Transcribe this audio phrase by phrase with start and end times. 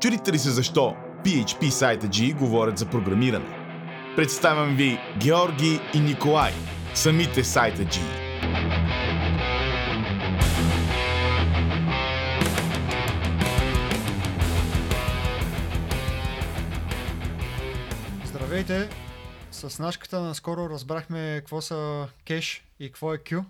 [0.00, 3.66] Чудите ли се защо PHP сайта G говорят за програмиране?
[4.16, 6.52] Представям ви Георги и Николай,
[6.94, 8.00] самите сайта G.
[18.24, 18.88] Здравейте!
[19.50, 23.44] С нашката наскоро разбрахме какво са кеш и какво е Q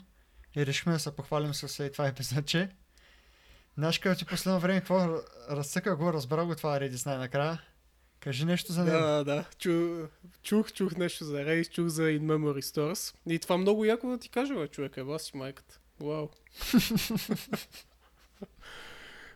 [0.56, 2.68] и решихме да се похвалим с това епизодче.
[3.76, 5.08] Нашка ти последно време какво
[5.50, 7.62] разцъка го, разбра го това Redis най-накрая.
[8.20, 8.96] Кажи нещо за него.
[8.96, 9.44] Да, да.
[9.58, 10.06] Чу,
[10.42, 13.14] чух, чух нещо за Redis, чух за In Memory Stores.
[13.26, 15.80] И това много яко да ти кажа, бе, човек, еба си майката.
[16.00, 16.28] Вау.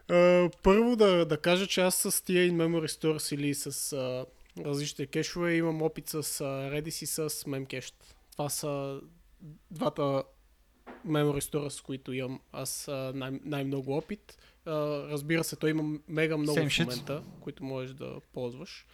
[0.08, 4.26] uh, първо да, да кажа, че аз с тия In Memory Stores или с uh,
[4.58, 7.94] различните кешове имам опит с uh, Redis и с Memcached.
[8.32, 9.00] Това са
[9.70, 10.22] двата
[11.06, 14.38] memory store, с които имам аз най- най-много опит.
[14.66, 16.84] Разбира се, той има мега много Same в shit.
[16.84, 18.86] момента, които можеш да ползваш.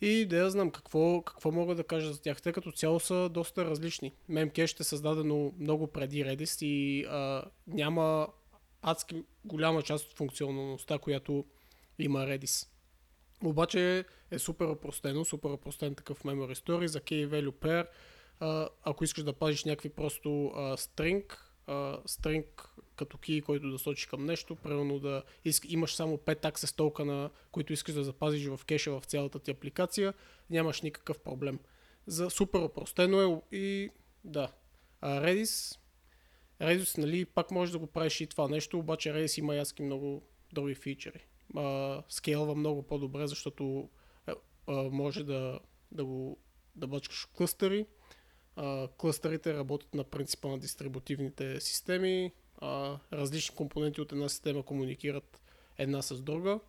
[0.00, 2.42] И да я знам какво, какво мога да кажа за тях.
[2.42, 4.12] Те като цяло са доста различни.
[4.30, 8.28] Memcache е създадено много преди Redis и а, няма
[8.82, 11.44] адски голяма част от функционалността, която
[11.98, 12.68] има Redis.
[13.44, 17.86] Обаче е супер опростено, супер опростен такъв memory store за key value pair.
[18.82, 22.44] Ако искаш да пазиш някакви просто а, string, а, string
[22.96, 27.30] като key, който да сочи към нещо, примерно да иск, имаш само 5 access токена,
[27.52, 30.14] които искаш да запазиш в кеша в цялата ти апликация,
[30.50, 31.58] нямаш никакъв проблем.
[32.06, 33.90] За супер опростено е и
[34.24, 34.52] да.
[35.00, 35.78] А Redis,
[36.60, 40.22] Redis, нали, пак можеш да го правиш и това нещо, обаче Redis има яски много
[40.52, 41.26] други фичери.
[41.56, 43.90] А, скейлва много по-добре, защото
[44.26, 44.34] а,
[44.66, 45.60] а, може да,
[45.92, 46.38] да го
[46.76, 47.86] да бъчкаш клъстери.
[48.62, 48.88] А,
[49.46, 52.32] работят на принципа на дистрибутивните системи.
[52.58, 55.40] А, различни компоненти от една система комуникират
[55.78, 56.60] една с друга.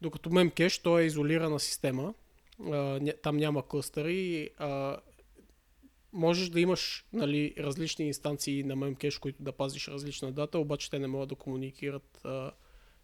[0.00, 2.14] Докато Memcache, то е изолирана система.
[2.66, 4.50] А, там няма клъстери.
[4.58, 4.96] А,
[6.12, 10.98] можеш да имаш нали, различни инстанции на Memcache, които да пазиш различна дата, обаче те
[10.98, 12.50] не могат да комуникират а,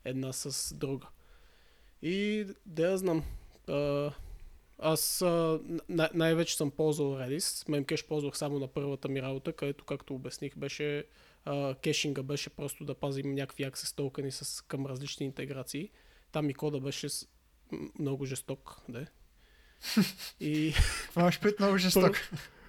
[0.04, 1.06] една с друга.
[2.02, 3.24] И да я знам.
[3.68, 4.12] А,
[4.78, 7.68] аз а, най- най-вече съм ползвал Redis.
[7.68, 11.04] Memcache ползвах само на първата ми работа, където, както обясних, беше
[11.44, 15.90] а, кешинга беше просто да пазим някакви access токени с, към различни интеграции.
[16.32, 17.28] Там и кода беше с,
[17.98, 18.76] много жесток.
[18.88, 19.06] Да.
[20.40, 20.74] И
[21.16, 22.16] имаш пред много жесток.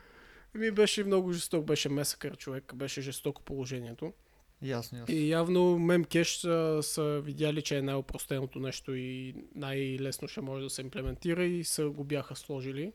[0.55, 4.13] ми беше много жесток, беше месъкър човек, беше жестоко положението.
[4.61, 5.15] Ясно, ясно.
[5.15, 10.69] И явно Memcache са, са видяли, че е най-опростеното нещо и най-лесно ще може да
[10.69, 12.93] се имплементира и са го бяха сложили.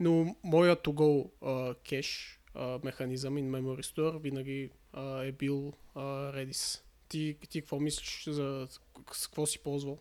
[0.00, 6.34] Но моят to-go uh, кеш uh, механизъм in Memory Store винаги uh, е бил uh,
[6.34, 6.80] Redis.
[7.08, 8.68] Ти, ти какво мислиш за
[9.12, 9.98] с какво си ползвал?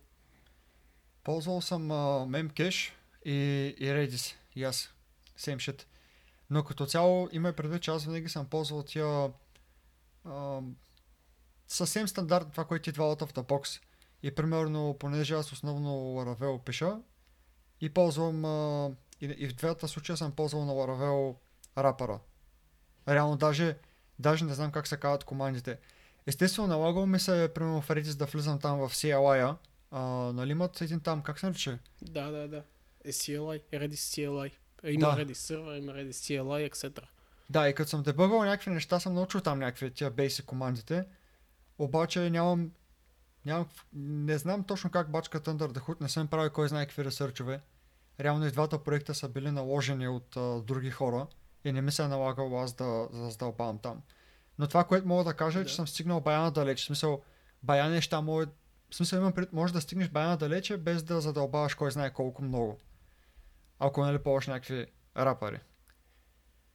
[1.24, 2.91] Ползвал съм uh, Memcache
[3.25, 3.31] и,
[3.80, 4.35] и Redis.
[4.56, 4.94] И аз.
[5.40, 5.84] Same shit.
[6.50, 9.31] Но като цяло има предвид, че аз винаги съм ползвал тия
[10.26, 10.60] а,
[11.68, 13.82] съвсем стандартно това, което идва of the box.
[14.24, 17.00] И примерно, понеже аз основно Laravel пиша
[17.82, 18.92] и ползвам а,
[19.22, 21.36] и, и в двата случая съм ползвал на Laravel
[21.78, 22.20] рапъра.
[23.08, 23.78] Реално даже,
[24.20, 25.80] даже не знам как се казват командите.
[26.28, 29.58] Естествено, налагало ми се, примерно в Redis да влизам там в CLI-а.
[29.92, 30.02] А,
[30.34, 31.80] нали имат един там, как се нарича?
[32.02, 32.64] Да, да, да.
[33.06, 34.52] Е CLI, Redis CLI.
[34.84, 35.26] Е, Има Да.
[35.26, 37.02] Redis сервер, има Redis CLI, etc.
[37.50, 41.06] Да, и като съм дебъгвал някакви неща, съм научил там някакви тия basic командите.
[41.78, 42.72] Обаче нямам,
[43.46, 47.06] нямам, не знам точно как бачка Thunder да худ, не съм правил кой знае какви
[47.06, 47.62] ресърчове.
[48.20, 51.28] Реално и двата проекта са били наложени от а, други хора
[51.66, 54.02] и не ми се е налагало аз да, да задълбавам там.
[54.60, 55.75] Но това, което мога да кажа е, че Да.
[55.75, 56.81] съм стигнал бая надалеч.
[56.81, 57.22] В смисъл,
[57.64, 58.48] бая неща може,
[58.90, 62.44] в смисъл имам пред, може да стигнеш бая надалече, без да задълбаваш кой знае колко
[62.44, 62.78] много.
[63.80, 64.88] Ако нали ползваш някакви
[65.18, 65.60] рапъри.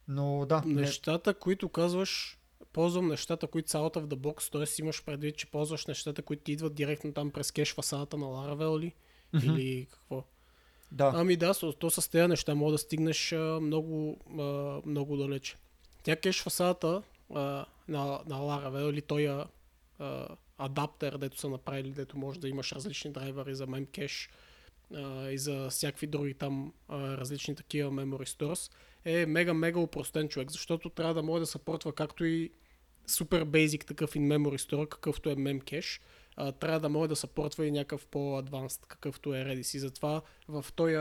[0.09, 2.39] Но да, не, Нещата, които казваш,
[2.73, 4.81] ползвам нещата, които са out of the box, т.е.
[4.81, 8.79] имаш предвид, че ползваш нещата, които ти идват директно там през кеш фасадата на Laravel
[8.79, 8.93] ли?
[9.33, 9.45] Мгм.
[9.45, 10.23] Или какво?
[10.91, 11.11] да.
[11.15, 14.43] Ами да, то, с тези неща мога да стигнеш а, много, а,
[14.85, 15.57] много далече.
[16.03, 17.01] Тя кеш фасадата
[17.33, 19.47] а, на, на Laravel или той а,
[19.99, 24.29] а, адаптер, дето са направили, дето може да имаш различни драйвери за memcache
[24.95, 28.71] а, и за всякакви други там а, различни такива memory stores,
[29.05, 32.51] е мега-мега упростен човек, защото трябва да може да съпортва както и
[33.07, 36.01] супер basic такъв in memory store, какъвто е memcache,
[36.35, 39.75] а, трябва да може да съпортва и някакъв по-адванст, какъвто е Redis.
[39.75, 40.95] И затова в този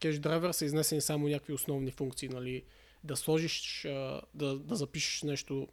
[0.00, 2.62] кеш драйвер са изнесени само някакви основни функции, нали,
[3.04, 3.86] да сложиш,
[4.34, 5.68] да, да запишеш нещо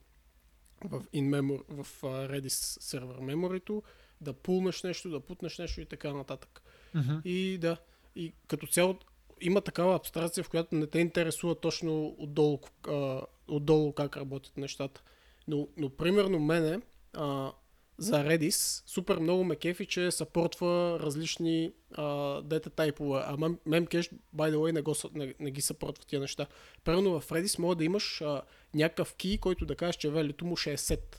[0.85, 3.83] в, in memory, в Redis сервер меморито,
[4.21, 6.61] да пулнеш нещо, да путнеш нещо и така нататък.
[6.93, 7.17] Мгм.
[7.25, 7.77] И да,
[8.15, 8.99] и като цяло
[9.41, 15.03] има такава абстракция, в която не те интересува точно отдолу, а, отдолу как работят нещата.
[15.47, 16.81] Но, но примерно мене
[17.13, 17.51] а,
[17.97, 23.21] за Redis супер много ме кефи, че съпортва различни а, дата тайпове.
[23.25, 26.45] А Mem- Memcache, by the way, не, го, не, не ги съпортва тия неща.
[26.83, 28.41] Примерно в Redis може да имаш а,
[28.73, 31.15] някакъв ки, който да кажеш, че велито му ще е set.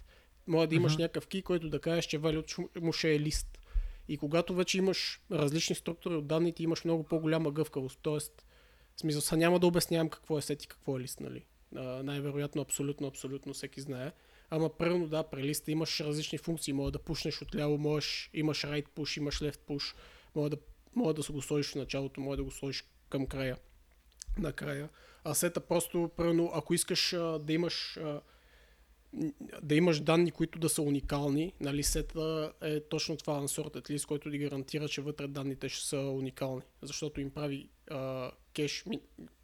[0.46, 1.02] Може да имаш Мгм.
[1.02, 3.59] някакъв ки, който да кажеш, че велито му ще е лист.
[4.10, 7.98] И когато вече имаш различни структури от данните, имаш много по-голяма гъвкавост.
[8.02, 8.44] Тоест,
[8.96, 11.44] в смисъл, сега няма да обяснявам какво е сет и какво е лист, нали?
[11.76, 14.12] А, най-вероятно, абсолютно, абсолютно всеки знае.
[14.50, 16.72] Ама първо, да, при листа имаш различни функции.
[16.72, 19.94] Може да пушнеш отляво, можеш, имаш right push, имаш left push.
[20.34, 20.56] Може да,
[20.94, 23.56] може да го сложиш в началото, може да го сложиш към края.
[24.38, 24.88] Накрая.
[25.24, 28.20] А сета просто, първо, ако искаш а, да имаш а,
[29.62, 34.30] да имаш данни, които да са уникални, нали, сета е точно това unsorted list, който
[34.30, 38.84] ти гарантира, че вътре данните ще са уникални, защото им прави а, кеш,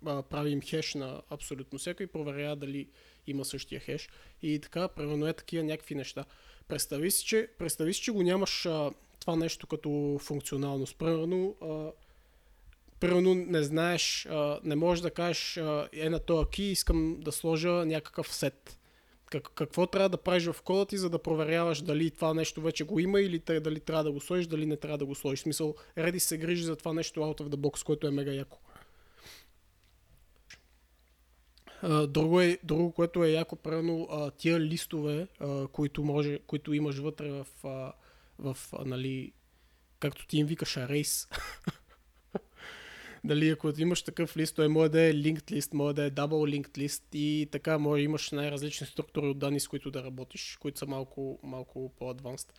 [0.07, 2.89] а, прави им хеш на абсолютно всяко и проверява дали
[3.27, 4.09] има същия хеш.
[4.43, 6.25] И така, примерно е такива някакви неща.
[6.69, 8.91] Представи си, че, представи си, че го нямаш а,
[9.21, 10.99] това нещо като функционалност.
[10.99, 11.91] Примерно, а,
[13.01, 17.33] примерно не знаеш, а, не можеш да кажеш а, е на този ки, искам да
[17.33, 18.79] сложа някакъв сет.
[19.31, 22.85] Как, какво трябва да правиш в кода ти, за да проверяваш дали това нещо вече
[22.85, 25.41] го има или те- дали трябва да го сложиш, дали не трябва да го сложиш.
[25.41, 28.33] В смисъл, Redis се грижи за това нещо out of the box, което е мега
[28.33, 28.59] яко.
[32.09, 34.09] Друго, е, друго, което е яко, правилно,
[34.39, 35.29] тия листове,
[35.73, 37.47] които, може, които имаш вътре в,
[38.39, 39.33] в нали,
[40.01, 41.37] както ти им викаш, arrays.
[43.27, 46.61] Дали ако имаш такъв лист, той може да е linked list, може да е double
[46.61, 50.79] linked list и така може имаш най-различни структури от данни, с които да работиш, които
[50.79, 52.53] са малко, малко по-адванст.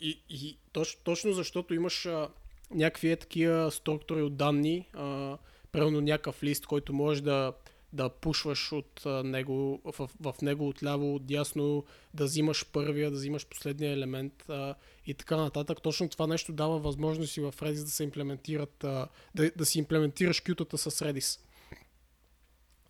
[0.00, 2.28] И и точ, точно защото имаш а,
[2.70, 5.38] някакви е такива структури от данни, а,
[5.72, 7.52] примерно някакъв лист, който можеш да,
[7.92, 11.84] да пушваш от него, в, в него отляво, отдясно,
[12.14, 14.74] да взимаш първия, да взимаш последния елемент а,
[15.06, 15.82] и така нататък.
[15.82, 19.78] Точно това нещо дава възможност и в Redis да се имплементират, а, да, да си
[19.78, 21.40] имплементираш кютата с Redis.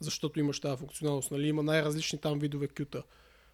[0.00, 1.30] Защото имаш тази функционалност.
[1.30, 1.48] Нали?
[1.48, 3.02] Има най-различни там видове кюта.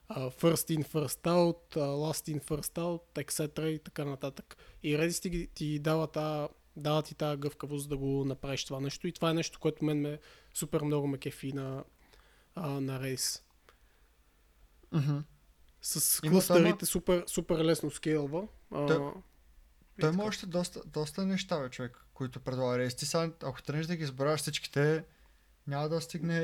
[0.09, 3.67] А, first in, first out, а, last in, first out, etc.
[3.67, 4.57] и така нататък.
[4.83, 9.09] И Redis ти, ти дава, та, дава ти тази гъвкавост да го направиш това нещо.
[9.09, 10.19] И това е нещо, което мен ме
[10.57, 11.85] супер много ме кефи на,
[12.55, 13.43] а, на Redis.
[14.93, 15.19] Мгм.
[15.83, 18.49] С Има клъстерите супер, супер лесно скейлва.
[18.71, 19.13] А, Той-
[20.01, 22.95] Той има още доста, доста неща, бе, човек, които предлага Рейс.
[22.95, 25.05] Ти сега, ако тръгнеш да ги изборяваш всичките,
[25.67, 26.39] няма да стигне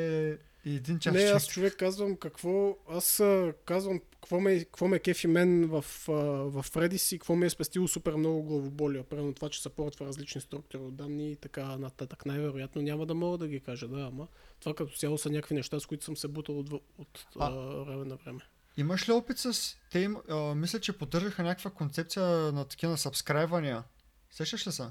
[0.64, 1.14] и един час.
[1.14, 3.22] Не, аз човек казвам какво, аз
[3.64, 7.88] казвам какво ме, какво ме кефи мен в, в Redis и какво ме е спестило
[7.88, 9.04] супер много главоболия.
[9.04, 12.26] Примерно това, че съпортва различни структури от данни и така нататък.
[12.26, 14.26] Най-вероятно няма да мога да ги кажа, да, ама
[14.60, 17.46] това като цяло са някакви неща, с които съм се бутал от, от А.
[17.46, 17.50] а,
[17.84, 18.40] време на време.
[18.76, 19.76] Имаш ли опит с...
[19.90, 23.84] Те им, а, мисля, че поддържаха някаква концепция на такива на сабскрайвания.
[24.30, 24.86] Сещаш ли се?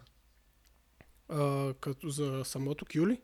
[1.30, 3.22] А, като за самото Q ли?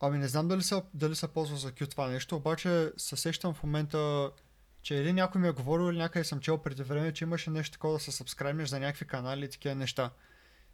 [0.00, 3.54] Ами не знам дали се, дали се ползва за Q това нещо, обаче се сещам
[3.54, 4.30] в момента,
[4.82, 7.72] че или някой ми е говорил, или някъде съм чел преди време, че имаше нещо
[7.72, 10.10] такова да се сабскрайбнеш за някакви канали и такива неща.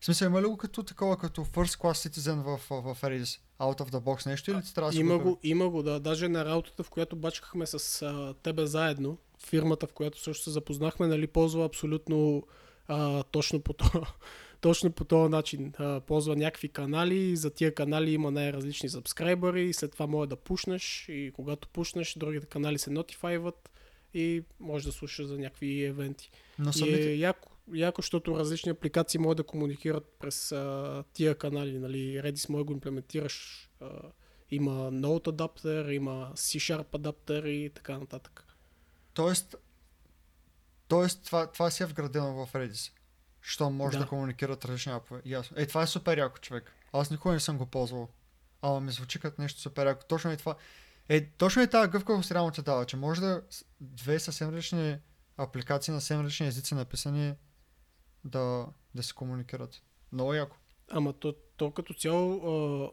[0.01, 3.41] В смисъл, има ли го като такова, като First Class Citizen в, в, в Redis?
[3.61, 5.39] Out of the box нещо или ти трябва да Има го...
[5.43, 6.01] има го, да.
[6.01, 10.51] Даже на работата, в която бачкахме с а, тебе заедно, фирмата, в която също се
[10.51, 12.43] запознахме, нали, ползва абсолютно
[12.89, 14.01] а, точно по това.
[14.63, 15.73] Точно по този начин.
[15.79, 21.07] А, ползва някакви канали, за тия канали има най-различни сабскрайбъри, след това може да пушнеш
[21.09, 23.71] и когато пушнеш, другите канали се нотифайват
[24.15, 26.31] и може да слушаш за някакви евенти.
[26.59, 31.79] Но И е яко, яко, защото различни апликации могат да комуникират през а, тия канали.
[31.79, 32.21] Нали?
[32.23, 33.69] Redis може да го имплементираш.
[33.81, 33.89] А,
[34.51, 38.45] има Node адаптер, има C-Sharp адаптер и така нататък.
[39.15, 39.57] Тоест,
[40.89, 42.93] тоест това, това си е вградено в Redis.
[43.43, 44.09] Що може да, Да.
[44.09, 45.23] комуникират различни апове.
[45.25, 45.57] Ясно.
[45.61, 46.73] Е, това е супер яко, човек.
[46.93, 48.09] Аз никога не съм го ползвал.
[48.63, 50.05] Ама ми звучи като нещо супер яко.
[50.09, 50.57] Точно е това.
[51.09, 53.43] Е, точно е тази гъвкавост реално ти дава, че може да
[53.81, 54.99] две съвсем различни
[55.37, 57.35] апликации на съвсем различни езици написани
[58.25, 59.83] да, да се комуникират.
[60.13, 60.57] Много яко.
[60.91, 62.91] Ама то, то като цяло, а,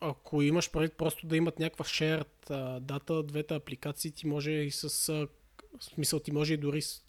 [0.00, 4.70] ако имаш предвид просто да имат някаква shared а, дата, двете апликации ти може и
[4.70, 5.08] с...
[5.08, 5.28] А,
[5.78, 7.02] в смисъл ти може и дори с,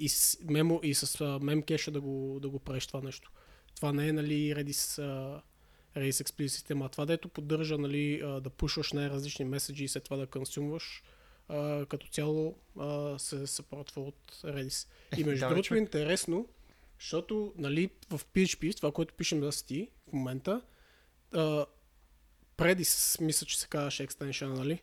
[0.00, 3.32] и с, мемо, и с а, memcache да го, да го правиш това нещо.
[3.76, 5.42] Това не е нали Redis, а,
[6.00, 6.88] Redis Explicit система.
[6.88, 11.02] Това дето поддържа нали, а, да пушваш най-различни меседжи и след това да консумваш.
[11.48, 14.88] а, като цяло а, се съпортва от Redis.
[15.18, 16.48] И между да, другото е интересно,
[17.00, 20.62] защото нали, в PHP, това, което пишем за ти в момента,
[21.34, 21.66] а,
[22.58, 24.82] Redis, мисля, че се казваше екстеншън, нали?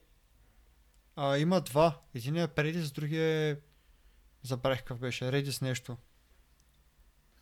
[1.16, 2.02] А, има два.
[2.16, 3.56] Единият е Redis, другия е...
[4.44, 5.25] Забравих какъв беше.
[5.25, 5.98] Redis нещо.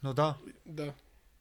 [0.03, 0.35] Но да,
[0.65, 0.93] Да.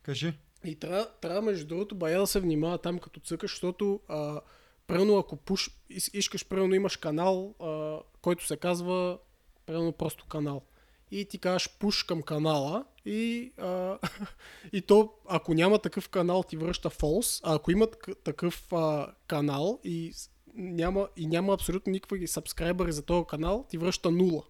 [0.02, 0.32] кажи.
[0.64, 4.40] И трябва, трябва между другото, бая да се внимава там като цъкаш, защото а,
[4.86, 9.18] правилно ако пуш, ис- искаш, правилно имаш канал, а, който се казва
[9.66, 10.62] правилно просто канал.
[11.10, 13.98] И ти кажеш пуш към канала и, а,
[14.72, 19.14] и то, ако няма такъв канал, ти връща false, а ако има так- такъв а,
[19.26, 20.12] канал и
[20.54, 24.42] няма, и няма абсолютно никакви сабскрайбъри за този канал, ти връща нула.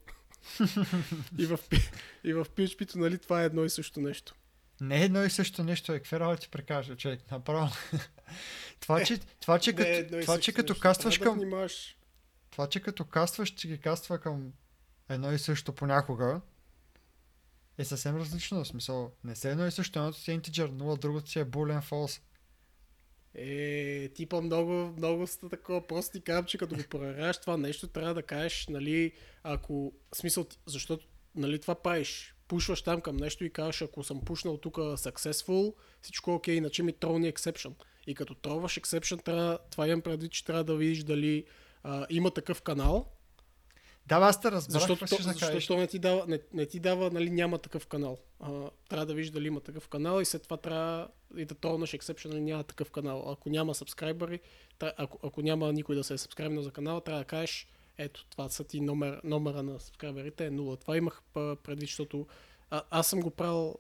[1.39, 1.59] И, в,
[2.25, 4.35] и в PHP-то, нали, това е едно и също нещо.
[4.81, 5.99] Не е едно и също нещо, е.
[5.99, 7.31] Какви работи прекажа, човек?
[7.31, 7.69] Направо.
[8.81, 10.83] това, че, това, че, Не, като, едно и това, че като нещо.
[10.83, 11.39] кастваш към...
[11.39, 11.69] Да.
[12.51, 14.53] Това, че като кастваш, че ги каства към
[15.09, 16.41] едно и също понякога,
[17.79, 18.65] е съвсем различно.
[18.65, 21.45] В смисъл, не се едно и също, едното си е integer, нула, другото си е
[21.45, 22.21] boolean false.
[23.35, 25.87] Е, типа много, много сте такова.
[25.87, 29.13] Просто ти казвам, че като го проверяваш това нещо, трябва да кажеш, нали,
[29.43, 34.57] ако, смисъл, защото, нали, това правиш, пушваш там към нещо и казваш, ако съм пушнал
[34.57, 37.73] тук successful, всичко е окей, иначе ми тролни exception.
[38.07, 41.45] И като тролваш exception, трябва, това имам предвид, че трябва да видиш дали
[41.83, 43.14] а, има такъв канал,
[44.07, 47.31] Да, аз те разбрах, защото, то, защото не, ти дава, не, не ти дава, нали,
[47.31, 48.19] няма такъв канал.
[48.41, 48.51] А,
[48.89, 52.29] трябва да видиш дали има такъв канал и след това трябва и да тронаш exception,
[52.29, 53.31] нали, няма такъв канал.
[53.31, 54.41] Ако няма сабскрайбъри,
[54.81, 57.67] ако, ако няма никой да се е сабскрайбнал за канала, трябва да кажеш,
[57.99, 60.77] ето, това са ти номер, номера на сабскрайберите е нула.
[60.77, 62.27] Това имах предвид, защото
[62.71, 63.75] а, аз съм го правил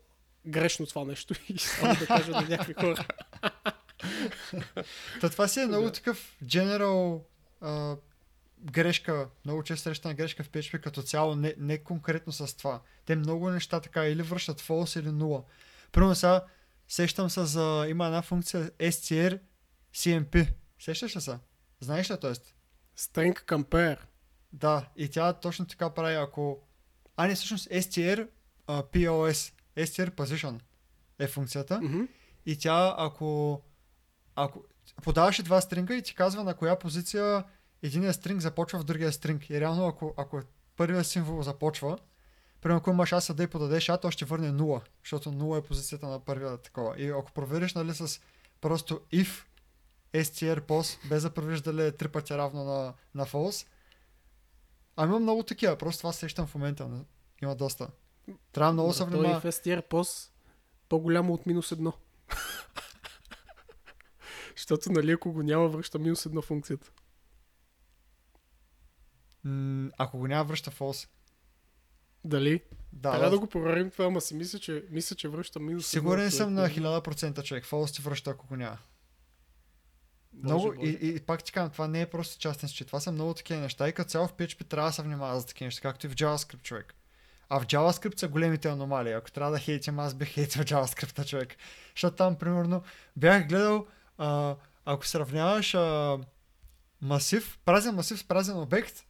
[0.46, 3.06] грешно това нещо и само да кажа на някакви хора.
[5.20, 7.20] Та това си е много такъв general
[7.60, 7.96] а,
[8.64, 12.80] грешка, много често срещана грешка в PHP като цяло, не, не конкретно с това.
[13.04, 15.44] Те много неща така или връщат false или 0.
[15.92, 16.44] Примерно сега
[16.88, 19.40] сещам се за, има една функция str
[19.94, 20.52] CMP.
[20.80, 21.38] Сещаш ли се?
[21.80, 22.32] Знаеш ли, т.е.
[22.98, 23.98] String compare.
[24.52, 26.58] Да, и тя точно така прави, ако...
[27.16, 28.28] А, не, всъщност str
[28.66, 30.60] а, POS, str position
[31.18, 31.80] е функцията.
[31.80, 32.02] Мгм.
[32.46, 33.62] И тя, ако,
[34.34, 34.64] ако
[35.02, 37.44] подаваше два стринга и ти казва на коя позиция
[37.84, 39.50] единия стринг започва в другия стринг.
[39.50, 40.40] И реално, ако, ако
[40.76, 41.98] първият символ започва,
[42.60, 45.62] примерно ако имаш аса да и подадеш а, то ще върне 0, защото 0 е
[45.62, 46.94] позицията на първия такова.
[46.98, 48.20] И ако провериш, нали, с
[48.60, 49.44] просто if
[50.14, 53.66] str pos, без да провериш дали е три пъти равно на, на false,
[54.96, 57.04] ами има много такива, просто това сещам в момента.
[57.42, 57.88] Има доста.
[58.52, 59.40] Трябва много да се и внимава.
[59.40, 60.30] в STR POS
[60.88, 61.92] по-голямо от минус едно.
[64.56, 66.90] Защото, нали, ако го няма, връща минус едно функцията.
[69.44, 71.08] М, Ако го няма, връща false.
[72.24, 72.62] Дали?
[72.92, 75.86] Да, Трябва да, да го проверим това, ама си мисля, че, мисля, че връща минус
[75.86, 77.64] Сигурен съм на 1000% човек.
[77.64, 78.78] False ти връща, ако го няма.
[80.32, 80.90] Боже, много, Боже.
[80.90, 82.86] и, и, пак ти казвам, това не е просто частен счет.
[82.86, 83.88] Това са много такива неща.
[83.88, 86.14] И като цяло в PHP трябва да се внимава за такива неща, както и в
[86.14, 86.94] JavaScript човек.
[87.48, 89.12] А в JavaScript са големите аномалии.
[89.12, 91.56] Ако трябва да хейтим, аз бих хейтил JavaScript човек.
[91.96, 92.82] Защото там, примерно,
[93.16, 93.86] бях гледал,
[94.18, 96.18] а, ако сравняваш а,
[97.00, 99.04] масив, празен масив с празен обект,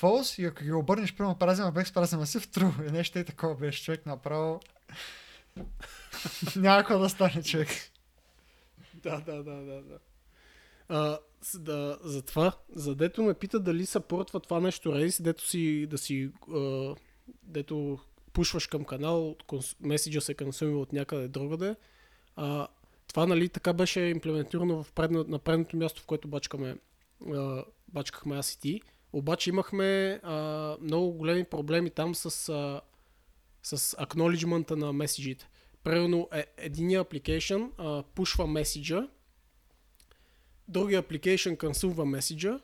[0.00, 2.88] false, и ако ги обърнеш, примерно, празен обект празен масив, true.
[2.88, 4.60] И нещо и такова беше човек направо.
[6.56, 7.68] Няма да стане човек.
[8.94, 9.98] Да, да, да, да, да.
[10.88, 11.18] А,
[11.54, 15.98] да, за това, за дето ме пита дали съпортва това нещо Redis, дето си, да
[15.98, 16.94] си, а,
[17.42, 17.98] дето
[18.32, 21.76] пушваш към канал, конс- меседжа се консумира от някъде другаде.
[22.36, 22.68] А,
[23.08, 26.76] това нали така беше имплементирано в предно, на предното място, в което бачкаме,
[27.34, 28.80] а, бачкахме аз и ти.
[29.12, 32.80] Обаче имахме а, много големи проблеми там с, а,
[33.62, 35.48] с acknowledgement на меседжите.
[35.84, 39.08] Примерно е, единия application пушва меседжа,
[40.68, 42.60] другия application консумва меседжа,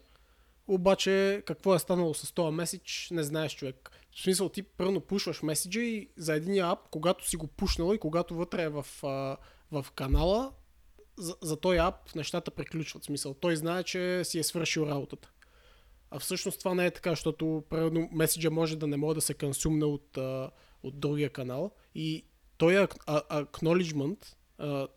[0.68, 3.90] обаче какво е станало с този меседж, не знаеш човек.
[4.12, 7.98] В смисъл ти първо пушваш меседжа и за единия ап, когато си го пушнал и
[7.98, 9.36] когато вътре е в, а,
[9.70, 10.52] в канала,
[11.16, 13.02] за, за този ап нещата приключват.
[13.02, 15.30] В смисъл, той знае, че си е свършил работата.
[16.10, 19.34] А всъщност това не е така, защото примерно меседжа може да не може да се
[19.34, 20.50] консумне от, а,
[20.82, 22.24] от другия канал и
[22.56, 24.26] той е acknowledgement
[24.58, 24.88] а,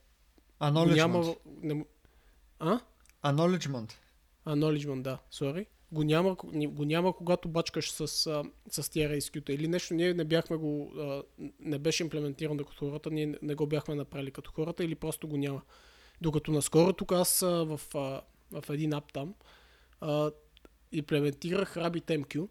[0.61, 0.95] Acknowledgement.
[0.95, 1.35] няма...
[1.61, 1.85] Не,
[2.59, 2.79] а?
[3.23, 3.93] Acknowledgement.
[4.45, 5.65] Acknowledgement, да, sorry.
[5.91, 8.07] Го няма, го няма когато бачкаш с,
[8.71, 9.93] с тия RSQ-та или нещо.
[9.93, 10.91] Ние не бяхме го...
[10.97, 11.23] А,
[11.59, 15.27] не беше имплементирано като хората, ние не- не го бяхме направили като хората или просто
[15.27, 15.61] го няма.
[16.21, 17.81] Докато наскоро тук аз в,
[18.51, 19.33] в един ап там,
[20.01, 20.31] а,
[20.91, 22.47] имплементирах RabbitMQ,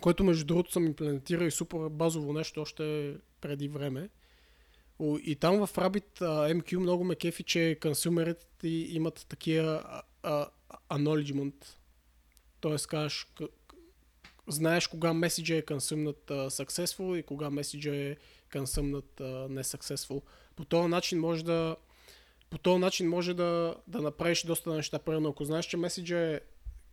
[0.00, 4.08] което между другото съм имплементирал и супер базово нещо още преди време.
[5.02, 6.20] И там в Rabbit
[6.54, 10.02] MQ много ме кефи, че консюмерите имат такива
[10.90, 11.64] acknowledgement.
[12.60, 13.26] Тоест кажеш,
[14.48, 18.16] знаеш кога меседжа е консумнат successful и кога меседжа е
[18.52, 20.22] консумнат не successful.
[20.56, 21.76] По този начин може да
[22.50, 24.98] по този начин може да, да направиш доста неща.
[24.98, 26.40] Примерно, ако знаеш, че меседжа е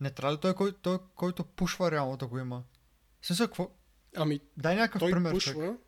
[0.00, 2.64] не трябва ли той, кой, той, който пушва реално да го има?
[3.22, 3.70] Смисъл, какво?
[4.16, 5.32] Ами, Дай някакъв той пример.
[5.32, 5.80] пушва, човек.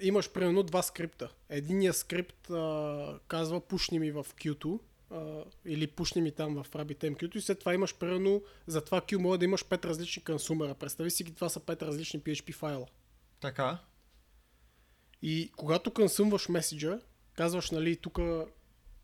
[0.00, 1.30] имаш примерно два скрипта.
[1.48, 4.80] Единият скрипт а, казва пушни ми в Q2
[5.10, 9.16] а, или пушни ми там в RabbitMQ и след това имаш примерно за това Q
[9.16, 10.74] може да имаш пет различни консумера.
[10.74, 12.86] Представи си ги, това са пет различни PHP файла.
[13.40, 13.78] Така.
[15.22, 17.00] И когато консумваш меседжа,
[17.34, 18.18] казваш нали тук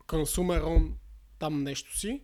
[0.07, 0.91] consumer on
[1.39, 2.21] там нещо си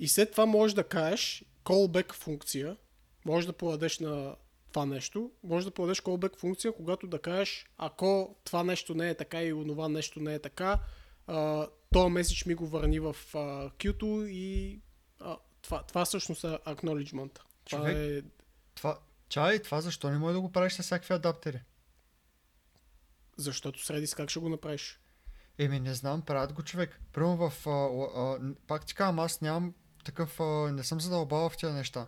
[0.00, 2.76] и след това можеш да кажеш callback функция,
[3.24, 4.36] може да подадеш на
[4.72, 9.14] това нещо, може да подадеш callback функция, когато да кажеш, ако това нещо не е
[9.14, 10.80] така и онова нещо не е така,
[11.26, 13.38] а, този меседж ми го върни в а,
[13.70, 14.80] Q-то и
[15.20, 17.38] а, това, това всъщност е acknowledgement.
[17.64, 18.22] Това Човек, е...
[18.74, 21.60] Това, чай, това защо не може да го правиш с всякакви адаптери?
[23.36, 25.00] Защото с Redis как ще го направиш?
[25.58, 27.00] Еми, не знам, правят го човек.
[27.12, 27.66] Първо в...
[27.66, 30.40] А, а, пак ти казвам, аз нямам такъв...
[30.40, 32.06] А, не съм задълбавал в тези неща.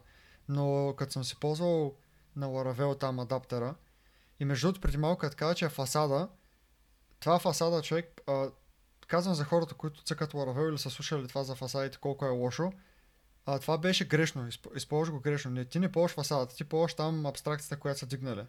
[0.49, 1.95] Но като съм си ползвал
[2.37, 3.75] на Laravel там адаптера,
[4.41, 6.29] и между другото преди малко като каза, че е фасада,
[7.21, 8.51] това фасада човек, а,
[9.07, 12.73] казвам за хората, които цъкат Laravel или са слушали това за фасадите, колко е лошо,
[13.47, 15.51] а, това беше грешно, използваш го грешно.
[15.51, 18.47] Не, ти не ползваш фасадата, ти ползваш там абстракцията, която са дигнали.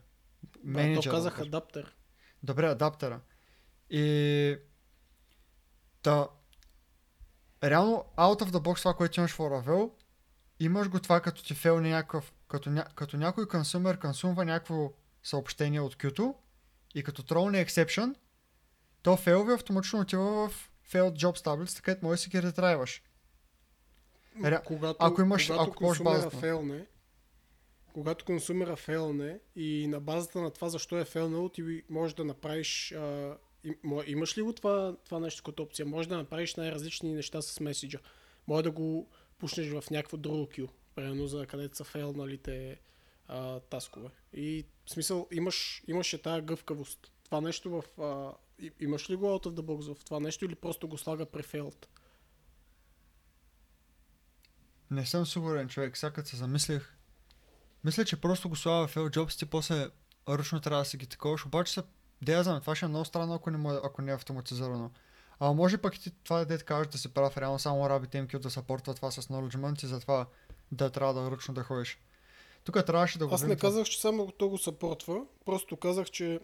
[0.63, 1.95] Да, то казах адаптер.
[2.43, 3.19] Добре, адаптера.
[3.89, 4.57] И...
[6.01, 6.27] Та...
[7.63, 9.91] Реално, out of the box това, което имаш в Laravel,
[10.59, 14.91] имаш го това като ти фейлне някакъв, като, ня, като някой консумер консумва някакво
[15.23, 16.33] съобщение от Qt
[16.95, 18.15] и като тролне exception,
[19.01, 23.03] то фейлви автоматично отива в failed jobs таблица, където може да си ги ретрайваш.
[24.43, 24.61] Ря...
[24.65, 26.37] Когато, ако имаш, когато ако можеш базата.
[26.37, 26.85] Фейлне,
[27.93, 32.91] когато консумера фейлне и на базата на това защо е фейлнал, ти можеш да направиш
[32.91, 33.37] а,
[34.05, 35.85] имаш ли го това, това нещо като опция?
[35.85, 37.99] Може да направиш най-различни неща с меседжа.
[38.47, 42.79] Може да го пушнеш в някакво друго кю, примерно за където са фейлналите
[43.27, 44.09] а, таскове.
[44.33, 47.11] И в смисъл имаш, имаше тази гъвкавост.
[47.25, 48.01] Това нещо в...
[48.01, 48.33] А,
[48.79, 51.43] имаш ли го out of the box в това нещо или просто го слага при
[51.43, 51.85] failed?
[54.91, 55.97] Не съм сигурен, човек.
[55.97, 56.93] Сега се замислих,
[57.83, 59.89] мисля, че просто го слага в jobs и после
[60.29, 61.45] ръчно трябва да си ги таковаш.
[61.45, 61.83] Обаче са,
[62.23, 64.91] да я знам, това ще е много странно, ако не, може, ако не е автоматизирано.
[65.39, 68.93] А може пък ти това да кажеш да се прави реално само RabbitMQ да съпортва
[68.93, 70.25] това с knowledge и затова
[70.71, 71.99] да трябва да ръчно да ходиш.
[72.63, 76.39] Тук трябваше да го Аз не казах, че само то го съпортва, просто казах, че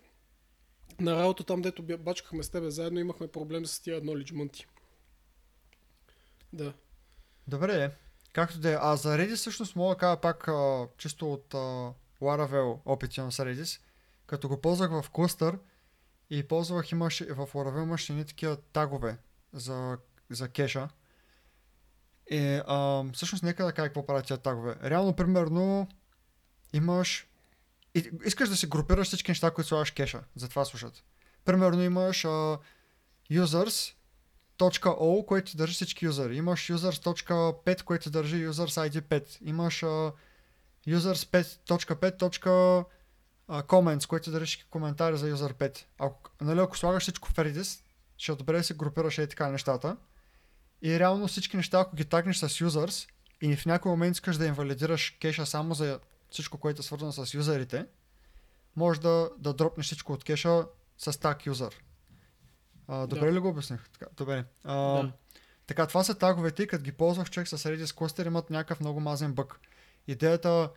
[1.00, 4.50] на работа там, дето бачкахме с тебе заедно, имахме проблем с тия knowledge
[6.54, 6.74] Да.
[7.48, 7.92] Добре,
[8.34, 8.78] както да е.
[8.82, 13.32] А за Redis всъщност мога да кажа пак а, чисто от а, Laravel опити с
[13.32, 13.82] Redis.
[14.26, 15.58] Като го ползвах в клъстър
[16.30, 19.18] и ползвах, имаше, в Laravel имаше ни такива тагове
[19.54, 19.98] за,
[20.30, 20.90] за кеша.
[22.32, 24.76] И а, всъщност нека да кажа какво правят тия тагове.
[24.84, 25.88] Реално, примерно,
[26.74, 27.28] имаш
[27.96, 30.24] и, искаш да си групираш всички неща, които слагаш кеша.
[30.36, 31.04] Затова слушат.
[31.46, 32.58] Примерно имаш а,
[33.32, 33.94] users,
[34.60, 36.36] .o, което държи всички юзери.
[36.36, 39.38] Имаш users.5, което държи users ID 5.
[39.42, 40.14] Имаш uh,
[40.88, 42.86] users5.5.
[43.50, 45.86] comments, което всички коментари за user 5.
[46.00, 47.82] Ако, нали, ако слагаш всичко в Redis,
[48.18, 49.98] ще добре да си групираш и така нещата.
[50.82, 53.10] И реално всички неща, ако ги тагнеш с users
[53.42, 57.34] и в някой момент искаш да инвалидираш кеша само за всичко, което е свързано с
[57.34, 57.86] юзерите,
[58.76, 60.66] може да, да дропнеш всичко от кеша
[60.98, 61.84] с таг юзър.
[62.88, 63.34] А, добре да.
[63.34, 63.90] ли го обясних?
[63.90, 64.46] Така, добре.
[64.64, 65.12] А, да.
[65.68, 69.00] Така, това са таговете и като ги ползвах човек с Redis Cluster имат някакъв много
[69.00, 69.60] мазен бък.
[70.08, 70.70] Идеята,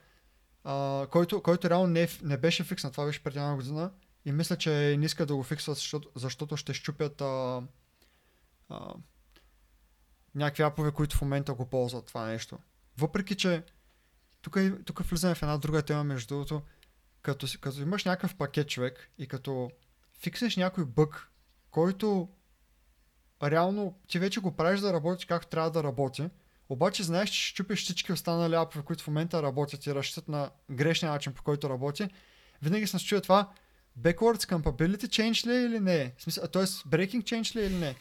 [0.65, 3.91] а, който, който реално не, не беше фикснат, това беше преди една година
[4.25, 7.63] и мисля, че не иска да го фиксват, защото, защото ще щупят а,
[8.69, 8.95] а,
[10.35, 12.59] някакви апове, които в момента го ползват това нещо.
[12.99, 13.63] Въпреки, че
[14.43, 16.63] тук, тук влизаме в една друга тема, между другото.
[17.23, 19.71] Като, като имаш някакъв пакет човек и като
[20.21, 21.31] фикснеш някой бък,
[21.71, 22.29] който
[23.43, 26.29] реално ти вече го правиш да работи както трябва да работи,
[26.73, 30.51] обаче знаеш, че ще чупиш всички останали апове, които в момента работят и разчитат на
[30.71, 32.09] грешния начин, по който работи.
[32.63, 33.51] Винаги съм чуя това
[34.01, 36.13] backwards compatibility change ли е или не?
[36.19, 36.63] В Смисъл, т.е.
[36.63, 37.95] breaking change ли е или не?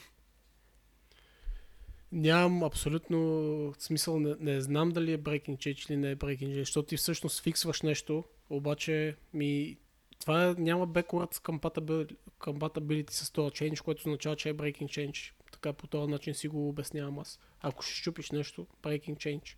[2.12, 6.60] Нямам абсолютно смисъл, не, не знам дали е breaking change или не е breaking change,
[6.60, 9.78] защото ти всъщност фиксваш нещо, обаче ми
[10.20, 15.32] това няма backwards compatibility, compatibility с този change, което означава, че е breaking change.
[15.62, 17.40] Така по този начин си го обяснявам аз.
[17.62, 19.56] Ако ще щупиш нещо, breaking change.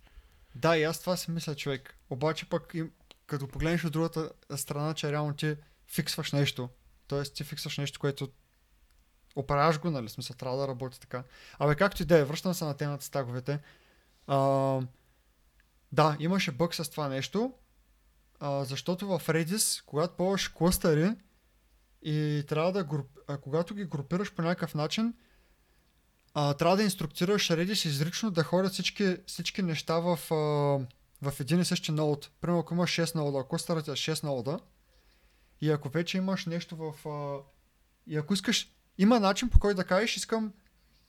[0.54, 1.98] Да, и аз това си мисля, човек.
[2.10, 2.74] Обаче пък,
[3.26, 5.56] като погледнеш от другата страна, че реално ти
[5.88, 6.68] фиксваш нещо.
[7.06, 8.28] Тоест ти фиксваш нещо, което
[9.36, 10.08] оправяш го, нали?
[10.08, 11.24] Смисъл, трябва да работи така.
[11.58, 13.60] Абе, както и да е, връщам се на темата с таговете.
[14.26, 14.80] А,
[15.92, 17.54] да, имаше бък с това нещо,
[18.40, 21.10] а, защото в Redis, когато ползваш клъстъри
[22.02, 23.18] и трябва да груп...
[23.28, 25.14] а, когато ги групираш по някакъв начин,
[26.34, 30.34] а, трябва да инструктираш Redis изрично да ходят всички, всички неща в, а,
[31.30, 32.30] в един и същи ноут.
[32.40, 34.58] Примерно, ако имаш 6 ноуда, ако клъстърът е 6 ноуда,
[35.60, 37.08] и ако вече имаш нещо в...
[37.08, 37.42] А,
[38.06, 38.70] и ако искаш...
[38.98, 40.52] Има начин по който да кажеш, искам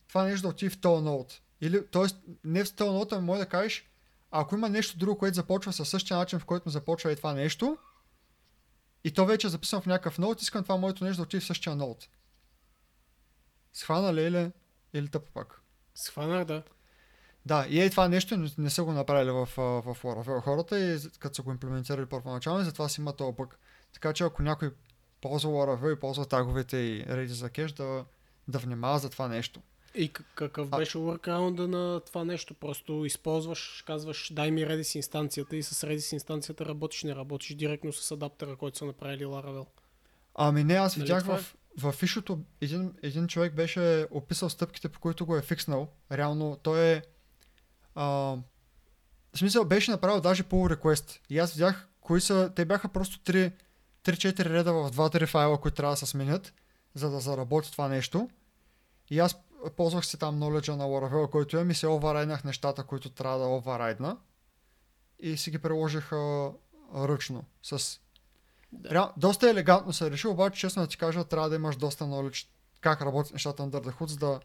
[0.08, 1.42] това нещо да отиде в този ноут.
[1.62, 2.32] Или, т.е.
[2.44, 3.90] не в този ноут, ами може да кажеш,
[4.32, 7.78] ако има нещо друго, което започва със същия начин, в който започва и това нещо,
[9.04, 11.46] и то вече е записано в някакъв ноут, искам това моето нещо да отиде в
[11.46, 12.08] същия ноут.
[13.74, 14.52] Схвана ли е
[14.96, 15.62] или, тъпо пак?
[15.96, 16.64] Схванах да.
[17.46, 21.00] Да, и е това нещо не, не са го направили в, в Laravel хората и
[21.20, 23.60] като са го имплементирали първоначално, затова си има този бък.
[23.94, 24.72] Така че ако някой
[25.22, 28.06] ползва Laravel и ползва таговете и Redis за кеш, да,
[28.48, 29.62] да внимава за това нещо.
[29.96, 32.54] И какъв А- беше workaround на това нещо?
[32.54, 37.94] Просто използваш, казваш, дай ми Redis инстанцията и с Redis инстанцията работиш, не работиш директно
[37.94, 39.66] с адаптера, който са направили Laravel.
[40.36, 41.38] Ами не, аз Нали видях това е?
[41.38, 45.88] в, в фишото един, един човек беше описал стъпките, по които го е фикснал.
[46.12, 47.02] Реално той е...
[47.96, 48.06] А,
[49.34, 51.20] в смисъл беше направил даже pull request.
[51.30, 52.52] И аз видях кои са...
[52.56, 53.52] Те бяха просто 3
[54.06, 56.54] 3-4 реда в 2-3 файла, които трябва да се сменят,
[56.94, 58.30] за да заработи това нещо.
[59.10, 59.36] И аз
[59.76, 63.46] ползвах си там knowledge на Laravel, който имам и се оварайднах нещата, които трябва да
[63.46, 64.18] оварайдна.
[65.20, 66.52] И си ги приложих а,
[66.96, 68.00] ръчно с
[68.80, 68.90] Да.
[68.90, 72.48] Реал, доста елегантно се реши, обаче честно да ти кажа, трябва да имаш доста knowledge
[72.82, 74.40] как работят нещата under the hood, за да,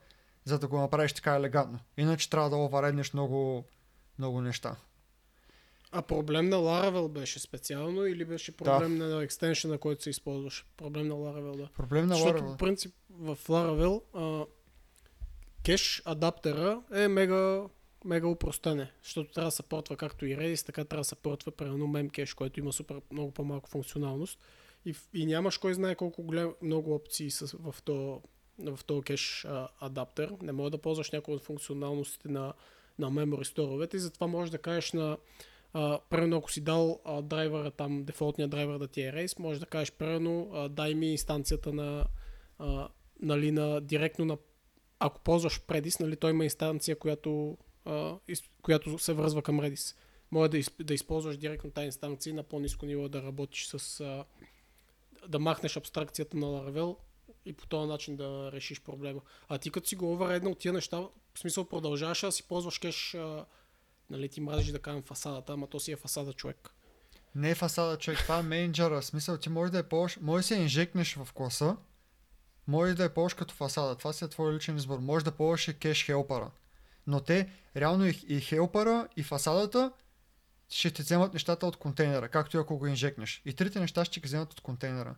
[0.44, 1.78] за да го направиш така елегантно.
[1.96, 3.64] Иначе трябва да овареднеш много,
[4.18, 4.76] много неща.
[5.92, 10.64] А проблем на Laravel беше специално или беше проблем на екстеншена, който се използваше?
[10.76, 11.68] Проблем на Laravel, да.
[11.76, 12.50] Проблем на Защото Laravel.
[12.50, 14.46] по принцип в Laravel а,
[15.64, 17.62] кеш адаптера е мега,
[18.04, 21.52] мега упростене, защото трябва да се портва както и Redis, така трябва да се портва
[21.52, 24.38] примерно Memcache, който има супер много по-малко функционалност
[24.84, 28.22] и, и нямаш кой знае колко голям, много опции с, в то
[28.58, 30.32] в този кеш а, адаптер.
[30.42, 32.52] Не може да ползваш някои от функционалностите на,
[32.98, 35.16] на memory сторовете и затова можеш да кажеш на
[36.10, 39.66] примерно ако си дал а, драйвера там, дефолтния драйвер да ти е Race, можеш да
[39.66, 42.06] кажеш примерно дай ми инстанцията на,
[42.58, 42.88] а,
[43.22, 44.38] нали, на директно на
[44.98, 47.58] ако ползваш Redis, нали, той има инстанция, която,
[48.62, 49.96] която се връзва към Redis.
[50.30, 54.24] Може да, из, да използваш директно тази инстанция на по-низко ниво да работиш с а,
[55.28, 56.96] да махнеш абстракцията на Laravel
[57.44, 59.20] и по този начин да решиш проблема.
[59.48, 61.00] А ти като си го overridнал тия неща,
[61.34, 63.44] в смисъл продължаваш да си ползваш кеш, а,
[64.10, 66.70] нали ти мразиш да кажем фасадата, ама то си е фасада човек.
[67.34, 69.00] Не е фасада, човек, това е менеджера.
[69.00, 71.76] В смисъл, ти може да я ползваш, може да се инжекнеш в класа,
[72.66, 73.96] може да я ползваш като фасада.
[73.96, 74.98] Това си е твой личен избор.
[74.98, 76.50] Може да ползваш и кеш хелпара.
[77.10, 79.92] Но те, реално и, и хелпара, и фасадата
[80.68, 83.42] ще ти вземат нещата от контейнера, както и ако го инжекнеш.
[83.44, 85.16] И трите неща ще ги вземат от контейнера.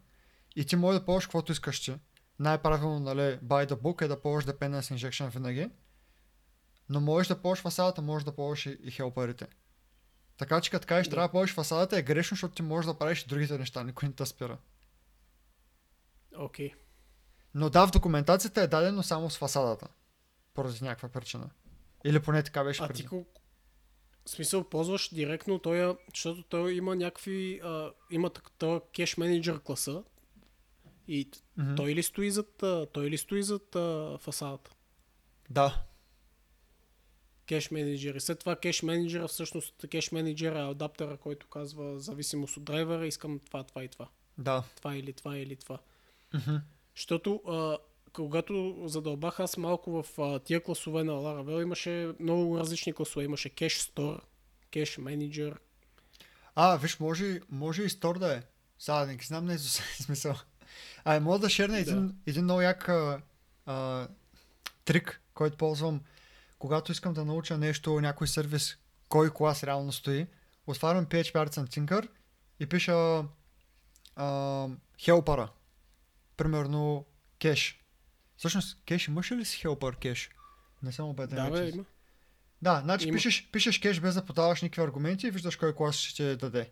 [0.57, 1.95] И ти може да ползваш каквото искаш ти.
[2.39, 5.71] Най-правилно, нали, by the book е да ползваш dependency injection винаги.
[6.89, 9.47] Но можеш да ползваш фасадата, можеш да ползваш и, и хелпарите.
[10.39, 13.23] Така че като кажеш, трябва да ползваш фасадата е грешно, защото ти можеш да правиш
[13.23, 14.59] и другите неща, никой не те спира.
[16.37, 16.71] Окей.
[16.71, 16.75] Okay.
[17.55, 19.89] Но да, в документацията е дадено само с фасадата.
[20.55, 21.51] Поради някаква причина.
[22.05, 23.01] Или поне така беше А преди.
[23.01, 23.41] ти колко...
[24.25, 27.61] В смисъл, ползваш директно той, защото той има някакви...
[27.65, 30.03] А, има так- този кеш менеджер класа
[31.09, 31.75] и Мгм.
[31.75, 32.63] той ли стои зад,
[32.93, 34.71] той ли стои зад а, фасадата?
[35.51, 35.83] Да.
[37.47, 38.15] Кеш менеджер.
[38.15, 43.07] И след това кеш менеджера, всъщност кеш менеджера е адаптера, който казва зависимост от драйвера,
[43.07, 44.09] искам това, това и това.
[44.39, 44.65] Да.
[44.77, 45.79] Това или това или това.
[46.35, 46.57] Мгм.
[46.97, 47.79] Защото а,
[48.13, 53.25] когато задълбах аз малко в а, тия класове на Laravel, имаше много различни класове.
[53.25, 54.21] Имаше Cache Store,
[54.73, 55.57] Cache Manager,
[56.55, 58.43] А, виж, може, може и стор да е.
[58.79, 60.35] Сега не знам на изус, смисъл.
[61.05, 62.15] А, мога да шерна един, Да.
[62.27, 63.23] един много як а,
[63.67, 64.09] а,
[64.85, 66.01] трик, който ползвам,
[66.59, 68.77] когато искам да науча нещо, някой сервис,
[69.09, 70.27] кой клас реално стои.
[70.67, 72.09] Отварям PHP Arts and Tinker
[72.61, 73.25] и пиша
[74.17, 75.49] а, хелпара.
[76.37, 77.05] Примерно
[77.39, 77.82] кеш.
[78.43, 80.31] Всъщност, кеш имаш ли си хелпър кеш?
[80.83, 81.37] Не съм убеден.
[81.37, 81.85] Да, бе, има.
[82.63, 83.17] Да, значи Има.
[83.17, 86.71] пишеш, пишеш кеш без да подаваш никакви аргументи и виждаш кой клас ще ти даде.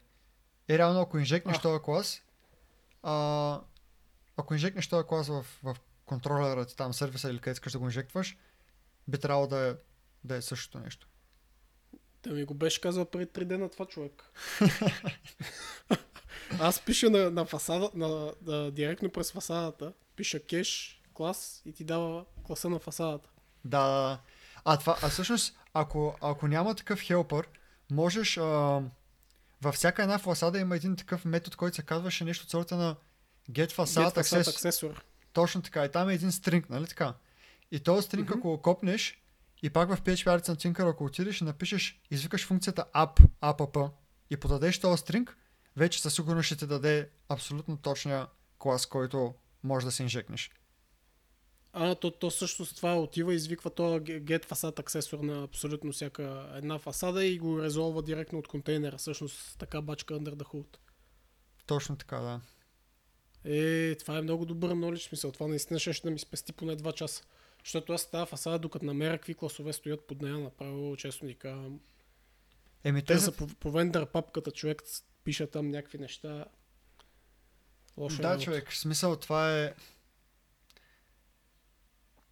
[0.68, 2.22] И реално ако инжекнеш този клас,
[3.02, 3.60] а,
[4.36, 7.84] ако инжекнеш този клас в, в контролера ти там сервиса или където искаш да го
[7.84, 8.36] инжектваш,
[9.08, 9.74] би трябвало да е,
[10.24, 11.08] да е същото нещо.
[12.22, 14.32] Да ми го беше казал преди 3 дена това човек.
[16.60, 21.84] Аз пиша на, на фасада, на, на, директно през фасадата, пиша кеш, клас и ти
[21.84, 23.30] дава класа на фасадата.
[23.64, 24.18] Да.
[24.64, 27.48] А, това, а всъщност, ако, ако няма такъв хелпър,
[27.90, 28.42] можеш а,
[29.62, 32.96] във всяка една фасада има един такъв метод, който се казваше нещо от сорта на
[33.50, 35.00] get facade Get facade access.
[35.32, 35.84] Точно така.
[35.84, 37.14] И там е един стринг, нали така?
[37.70, 38.38] И този стринг, Мгм.
[38.38, 39.22] ако го копнеш
[39.62, 43.90] и пак в PHP Arts Tinker, ако отидеш и напишеш, извикаш функцията app, app
[44.30, 45.36] и подадеш този стринг,
[45.76, 48.26] вече със сигурност ще ти даде абсолютно точния
[48.58, 50.50] клас, който може да се инжекнеш.
[51.72, 56.78] А, то, то всъщност това отива извиква то get facade accessor на абсолютно всяка една
[56.78, 58.96] фасада и го резолва директно от контейнера.
[58.96, 60.76] Всъщност така бачка under the hood.
[61.66, 62.40] Точно така, да.
[63.44, 65.32] Е, това е много добър knowledge смисъл.
[65.32, 67.22] Това наистина ще да ми спести поне 2 часа.
[67.64, 71.80] Защото аз тази фасада, докато намеря какви класове стоят под нея, направо честно ни казвам.
[72.84, 74.82] Еми, Те тези, са по, по вендър папката, човек
[75.24, 76.44] пише там някакви неща.
[77.96, 79.74] Лошо Да, човек, в смисъл това е...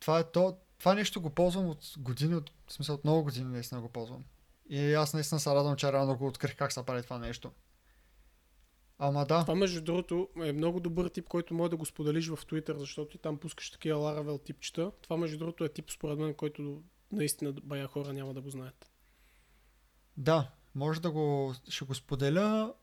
[0.00, 0.56] Това е то...
[0.78, 4.24] Това нещо го ползвам от години, от, в смисъл от много години наистина го ползвам.
[4.68, 7.52] И аз наистина се радвам, че рано го открих как се прави това нещо.
[8.98, 12.36] Ама да, Това между другото е много добър тип, който може да го споделиш в
[12.36, 14.92] Twitter, защото ти там пускаш такива Laravel типчета.
[15.02, 16.82] Това между другото е тип според мен, който
[17.12, 18.90] наистина бая хора няма да го знаят.
[20.16, 21.54] да, може да го...
[21.68, 22.74] Ще го споделя,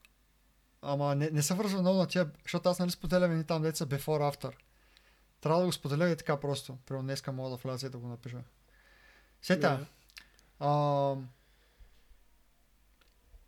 [0.81, 3.85] ама не, не се вързва много на тия, защото аз нали споделям и там деца
[3.85, 4.53] before after.
[5.45, 6.77] Трябва да го споделя и така просто.
[6.85, 8.43] Примерно днеска мога да вляза и да го напиша.
[9.41, 9.85] Сета.
[10.59, 11.15] А,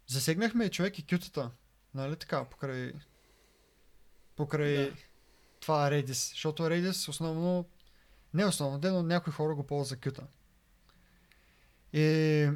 [0.07, 1.51] засегнахме и човек и кютата.
[1.93, 2.93] Нали така, покрай...
[4.35, 4.97] Покрай Да.
[5.59, 6.29] това Redis.
[6.29, 7.65] Защото Redis основно...
[8.33, 10.27] Не основно, но някои хора го ползват за кюта.
[11.93, 12.49] И...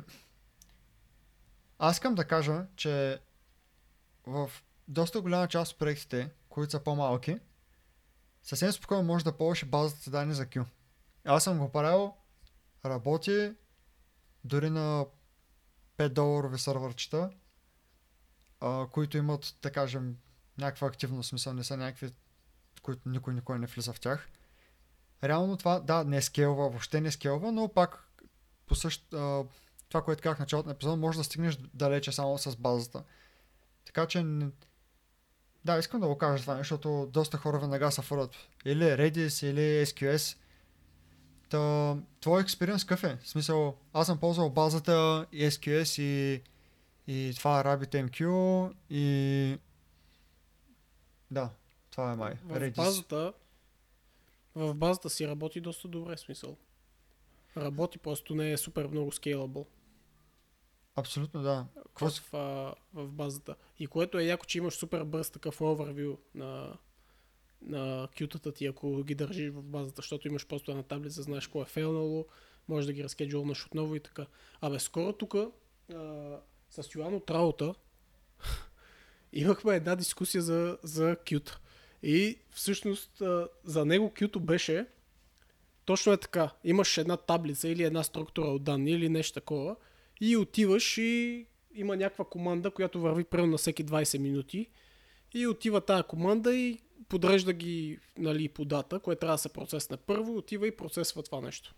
[1.79, 3.19] Аз искам да кажа, че
[4.25, 4.51] в
[4.87, 7.39] доста голяма част от проектите, които са по-малки,
[8.43, 10.65] съвсем спокойно може да ползваш базата данни за Q.
[11.25, 12.13] Аз съм го правил,
[12.85, 13.53] работи,
[14.43, 15.05] дори на
[15.97, 17.29] 5 доларови сървърчета,
[18.91, 20.17] които имат, да кажем,
[20.57, 22.13] някаква активност, смисъл не са някакви,
[22.81, 24.29] които никой никой не влиза в тях.
[25.23, 28.07] Реално това, да, не скелва, въобще не скелва, но пак
[28.67, 29.43] по същ, а,
[29.89, 33.03] това, което казах началото на епизода, може да стигнеш далече само с базата.
[33.85, 34.25] Така че,
[35.65, 39.85] да, искам да го кажа това, защото доста хора веднага се фърват или Redis, или
[39.85, 40.37] SQS.
[41.49, 43.17] Та, твой експириенс какъв е?
[43.23, 46.41] В смисъл, аз съм ползвал базата и SQS и,
[47.07, 49.57] и това RabbitMQ и...
[51.31, 51.49] Да,
[51.91, 52.33] това е май.
[52.43, 52.75] В Redis.
[52.75, 53.33] базата,
[54.55, 56.57] в базата си работи доста добре, смисъл.
[57.57, 59.65] Работи, просто не е супер много scalable
[60.95, 61.67] Абсолютно да.
[62.09, 63.55] Си- в, а, в базата.
[63.79, 66.77] И което е яко, че имаш супер бърз такъв overview на,
[67.61, 71.61] на кютата ти, ако ги държиш в базата, защото имаш просто една таблица, знаеш кое
[71.61, 72.25] е фейлнало,
[72.67, 74.25] можеш да ги разкеджулнаш отново и така.
[74.61, 75.35] Абе, скоро тук
[76.69, 77.73] с Йоан от работа
[79.33, 81.59] имахме една дискусия за, за кюта.
[82.03, 84.87] И всъщност а, за него кюто беше
[85.85, 86.49] точно е така.
[86.63, 89.75] Имаш една таблица или една структура от данни или нещо такова
[90.21, 94.69] и отиваш и има някаква команда, която върви примерно на всеки 20 минути
[95.33, 96.79] и отива тая команда и
[97.09, 101.41] подрежда ги нали, по дата, което трябва да се процесне първо, отива и процесва това
[101.41, 101.75] нещо.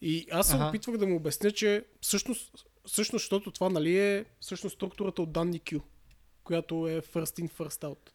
[0.00, 0.64] И аз се Аха.
[0.64, 5.60] опитвах да му обясня, че всъщност, всъщност, защото това нали е всъщност структурата от данни
[5.60, 5.80] Q,
[6.44, 8.10] която е first in, first out.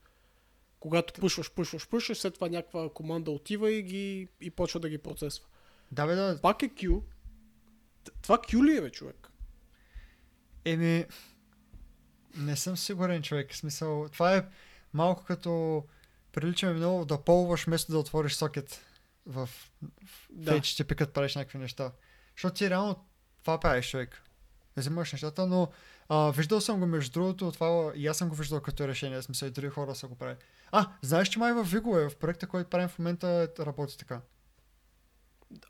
[0.80, 4.98] Когато пушваш, пушваш, пушваш, след това някаква команда отива и, ги, и почва да ги
[4.98, 5.46] процесва.
[5.92, 6.40] Да, бе, да.
[6.42, 7.02] Пак е Q.
[8.22, 9.30] Това Q ли е, бе, човек?
[10.66, 11.06] Еми,
[12.36, 13.54] не съм сигурен, човек.
[13.54, 14.46] В смисъл, това е
[14.94, 15.84] малко като
[16.32, 18.86] прилича ми много да полваш вместо да отвориш сокет
[19.26, 20.60] в, в Да.
[20.60, 21.92] HTTP, като правиш някакви неща.
[22.36, 23.06] Защото ти реално
[23.42, 24.24] това правиш, човек.
[24.78, 25.72] Взимаш нещата, но
[26.14, 29.48] А, виждал съм го между другото, това и аз съм го виждал като решение, смисъл
[29.48, 30.38] и други хора са го правили.
[30.72, 34.22] А, знаеш, че май в Vigo е, в проекта, който правим в момента работи така.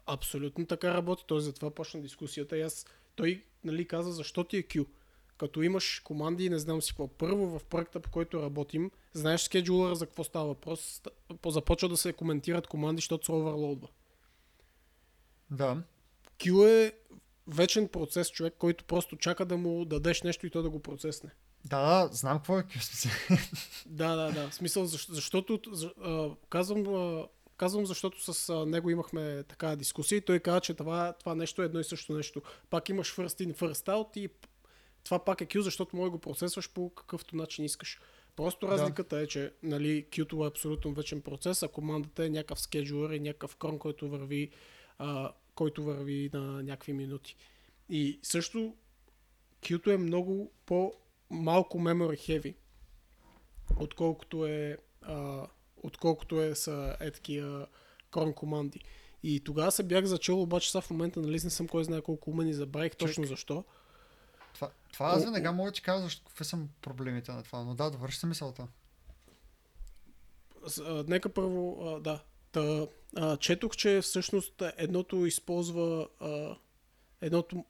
[0.06, 1.24] Абсолютно така работи.
[1.28, 2.58] Той затова почна дискусията.
[2.58, 4.86] И аз, той нали, каза защо ти е Q.
[5.38, 7.08] Като имаш команди и не знам си какво.
[7.08, 11.02] Първо в проекта, по който работим, знаеш скеджулъра за какво става въпрос.
[11.46, 13.88] Започва да се коментират команди, защото се оверлоудва.
[15.52, 15.84] Да.
[16.39, 16.94] Q е
[17.48, 21.30] вечен процес човек, който просто чака да му дадеш нещо и то да го процесне.
[21.65, 23.10] Да, да, знам какво е Q.
[23.86, 24.52] да, да, да.
[24.52, 25.60] Смисъл, защото,
[26.02, 27.28] а, казвам, а,
[27.62, 31.65] казвам, защото с него имахме така дискусия и той каза, че това, това нещо е
[31.65, 32.41] едно и също нещо.
[32.69, 34.30] Пак имаш first in, first out и
[35.04, 38.00] това пак е Q, защото може да го процесваш по какъвто начин искаш.
[38.36, 39.21] Просто разликата да.
[39.21, 43.56] е, че нали, Q-то е абсолютно вечен процес, а командата е някакъв скеджулър и някакъв
[43.56, 44.52] крон, който върви,
[44.97, 47.36] а, който върви на някакви минути.
[47.89, 48.76] И също
[49.62, 52.56] Q-то е много по-малко memory heavy,
[53.80, 55.47] отколкото е, а,
[55.84, 57.67] отколкото е са е такива
[58.12, 58.84] крон команди.
[59.24, 62.30] И тогава се бях зачел, обаче сега в момента нали не съм кой знае колко
[62.30, 63.63] умен и забравих точно защо.
[64.54, 67.76] Това, това аз веднага мога да ти кажа защо, какви са проблемите на това, но
[67.76, 68.67] да, довърши се мисълта.
[70.80, 72.24] А, нека първо, а, да.
[72.52, 76.56] Та, а, четох, че всъщност едното използва а,
[77.22, 77.65] едното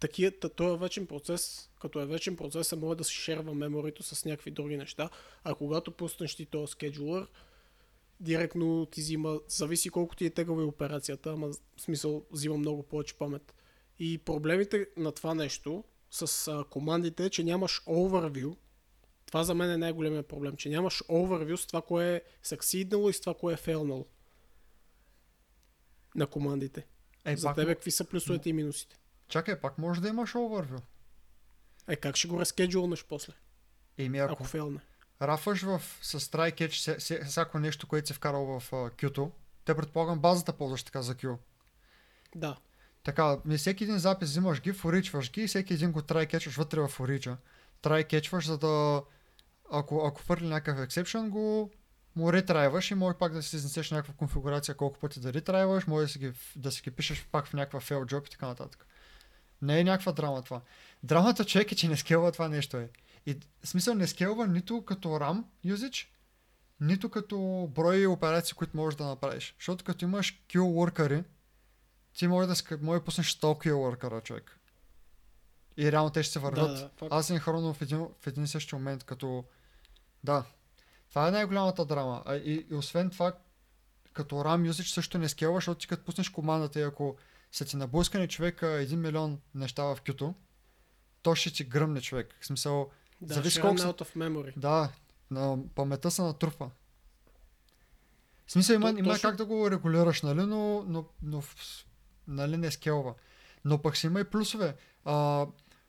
[0.00, 4.24] такива, този е вечен процес, като е вечен процес, може да се шерва меморито с
[4.24, 5.10] някакви други неща,
[5.44, 7.26] а когато пуснеш ти този скеджулър,
[8.20, 12.82] директно ти взима, зависи колко ти е тегава и операцията, ама в смисъл взима много
[12.82, 13.54] повече памет.
[13.98, 18.56] И проблемите на това нещо с а, командите е, че нямаш overview.
[19.26, 23.12] Това за мен е най-големият проблем, че нямаш overview с това, кое е succeedнало и
[23.12, 24.06] с това, кое е failнало
[26.14, 26.86] на командите.
[27.24, 28.99] Е, за тебе какви са плюсовете и минусите?
[29.30, 30.80] Чакай, пак може да имаш overview.
[31.88, 33.32] Е, как ще го разкеджулнеш после?
[33.98, 34.80] Еми, ако, ако фейлне.
[35.22, 39.30] Рафаш в, с try catch всяко нещо, което си вкарал в uh, Q-то,
[39.64, 41.36] те предполагам базата ползваш така за Q.
[42.34, 42.56] Да.
[43.04, 46.56] Така, не всеки един запис взимаш ги, форичваш ги и всеки един го try кетчваш
[46.56, 47.36] вътре в форича.
[47.82, 49.02] Try кетчваш, за да
[49.70, 51.70] ако, ако фърли някакъв ексепшън, го
[52.16, 56.06] му ретрайваш и може пак да си изнесеш някаква конфигурация колко пъти да ретрайваш, може
[56.06, 58.86] да си ги, да си ги пишеш пак в някаква fail job и така нататък.
[59.62, 60.60] Не е някаква драма това.
[61.02, 62.88] Драмата човек е, че не скелва това нещо е.
[63.26, 66.06] И в смисъл не скелва нито като RAM usage,
[66.80, 69.54] нито като брой операции, които можеш да направиш.
[69.58, 71.24] Защото като имаш kill worker
[72.12, 74.58] ти може да, може да пуснеш 100 kill worker човек.
[75.76, 76.90] И реално те ще се върват.
[77.00, 79.44] Да, да, асинхронно в един, в един същи момент, като...
[80.24, 80.44] Да.
[81.08, 82.22] Това е най-голямата драма.
[82.26, 83.32] А, и, и, освен това,
[84.12, 87.16] като RAM usage също не скелва, защото ти като пуснеш командата и ако
[87.52, 90.34] са ти наблъскани човека 1 милион неща в кюто,
[91.22, 92.36] то ще ти гръмне човек.
[92.40, 93.76] В смисъл, да, зависи колко...
[93.76, 94.58] Out of memory.
[94.58, 94.92] Да,
[95.30, 96.70] на паметта се натрупва.
[98.46, 99.28] В смисъл има, има точно...
[99.28, 101.42] как да го регулираш, нали, но, но, но
[102.28, 103.14] нали, не скелва.
[103.64, 104.76] Но пък си има и плюсове.
[105.04, 105.46] А,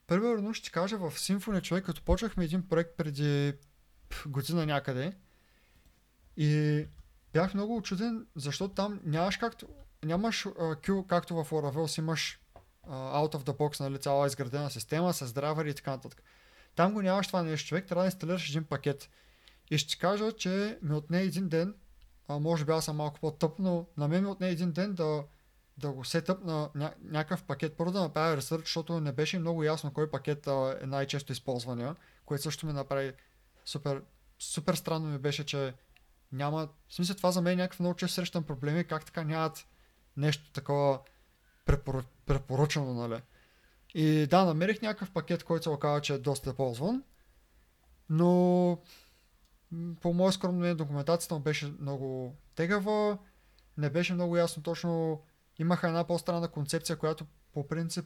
[0.08, 3.54] примерно ще ти кажа в Symfony човек, като почнахме един проект преди
[4.26, 5.14] година някъде
[6.38, 6.86] и
[7.34, 9.68] бях много очуден, защото там нямаш както,
[10.04, 12.40] нямаш uh, Q, както в Laravel си имаш
[12.88, 16.24] out of the box, нали, цяла изградена система с драйвери и така нататък.
[16.76, 19.10] Там го нямаш това нещо, човек, трябва да инсталираш един пакет.
[19.72, 21.76] И ще кажа, че ми отне един ден,
[22.28, 25.24] а може би аз съм малко по-тъп, но на мен ми отне един ден да,
[25.78, 27.78] да го сетъп на ня- някакъв пакет.
[27.78, 31.96] Първо да направя ресърч, защото не беше много ясно кой пакет а, е най-често използвания,
[32.26, 33.14] което също ми направи
[33.66, 34.02] супер,
[34.40, 35.74] супер странно ми беше, че
[36.32, 36.70] няма...
[36.88, 39.68] В смисъл това за мен е някакъв много често срещан проблеми, как така нямат
[40.18, 41.00] нещо такова
[41.66, 42.04] препор...
[42.26, 43.22] препоръчано, нали.
[43.94, 47.04] И да, намерих някакъв пакет, който се оказа, че е доста ползван,
[48.10, 48.78] но
[50.02, 53.18] по мое скромно мнение документацията му беше много тегава,
[53.78, 55.22] не беше много ясно точно,
[55.60, 58.06] имаха една по-странна концепция, която по принцип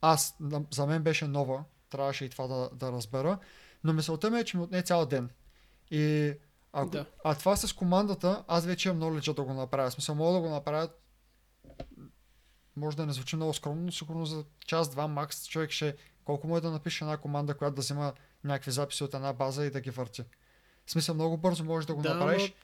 [0.00, 0.36] аз,
[0.70, 3.38] за мен беше нова, трябваше и това да, да разбера,
[3.84, 5.30] но мисълта ми е, че ми отне цял ден.
[5.90, 6.34] И
[6.72, 7.06] ако, да.
[7.24, 9.90] А това с командата, аз вече имам много да го направя.
[9.90, 10.88] Смисъл, мога да го направя
[12.76, 16.62] може да не звучи много скромно, но сигурно за час-два макс човек ще колко може
[16.62, 18.12] да напише една команда, която да взима
[18.44, 20.22] някакви записи от една база и да ги върти.
[20.86, 22.42] В смисъл много бързо можеш да го да, направиш.
[22.42, 22.54] Но...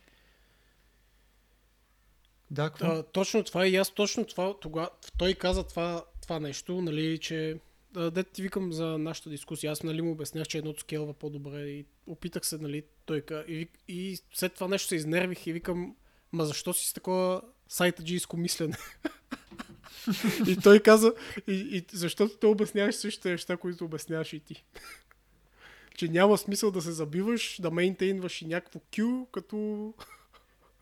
[2.50, 4.88] Да, а, точно това и аз точно това, тога,
[5.18, 7.60] той каза това, това нещо, нали, че
[7.92, 9.72] да ти викам за нашата дискусия.
[9.72, 14.18] Аз нали, му обяснях, че едното скелва по-добре и опитах се, нали, той и, и
[14.34, 15.96] след това нещо се изнервих и викам,
[16.32, 18.76] ма защо си с такова сайта джийско мислене?
[20.46, 21.14] и той каза,
[21.46, 24.64] и, и защото те обясняваш същите неща, които обясняваш и ти.
[25.96, 29.94] че няма смисъл да се забиваш, да мейнтейнваш и някакво кю, като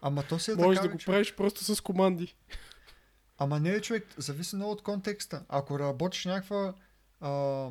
[0.03, 1.15] Ама то си е можеш така, да го човек.
[1.15, 2.35] правиш просто с команди.
[3.39, 5.45] Ама не, човек, зависи много от контекста.
[5.49, 6.75] Ако работиш някаква
[7.21, 7.69] а,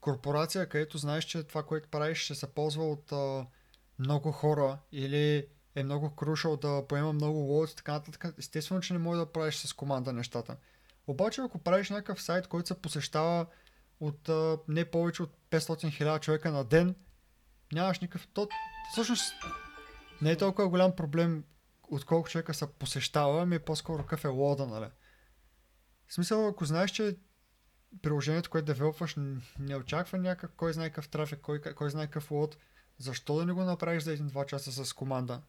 [0.00, 3.46] корпорация, където знаеш, че това, което правиш, ще се ползва от а,
[3.98, 8.92] много хора или е много крушал да поема много лоуд и така нататък, естествено, че
[8.92, 10.56] не можеш да правиш с команда нещата.
[11.06, 13.46] Обаче, ако правиш някакъв сайт, който се посещава
[14.00, 16.94] от а, не повече от 500 000 човека на ден,
[17.72, 18.28] нямаш никакъв...
[18.34, 18.48] То,
[18.92, 19.34] всъщност,
[20.22, 21.44] не е толкова голям проблем
[21.90, 24.86] от колко човека се посещава, ами по-скоро какъв е лода, нали?
[26.06, 27.16] В смисъл, ако знаеш, че
[28.02, 29.16] приложението, което девелопваш,
[29.58, 32.56] не очаква някакъв, кой знае какъв трафик, кой, кой знае какъв лод,
[32.98, 35.42] защо да не го направиш за един-два часа с команда?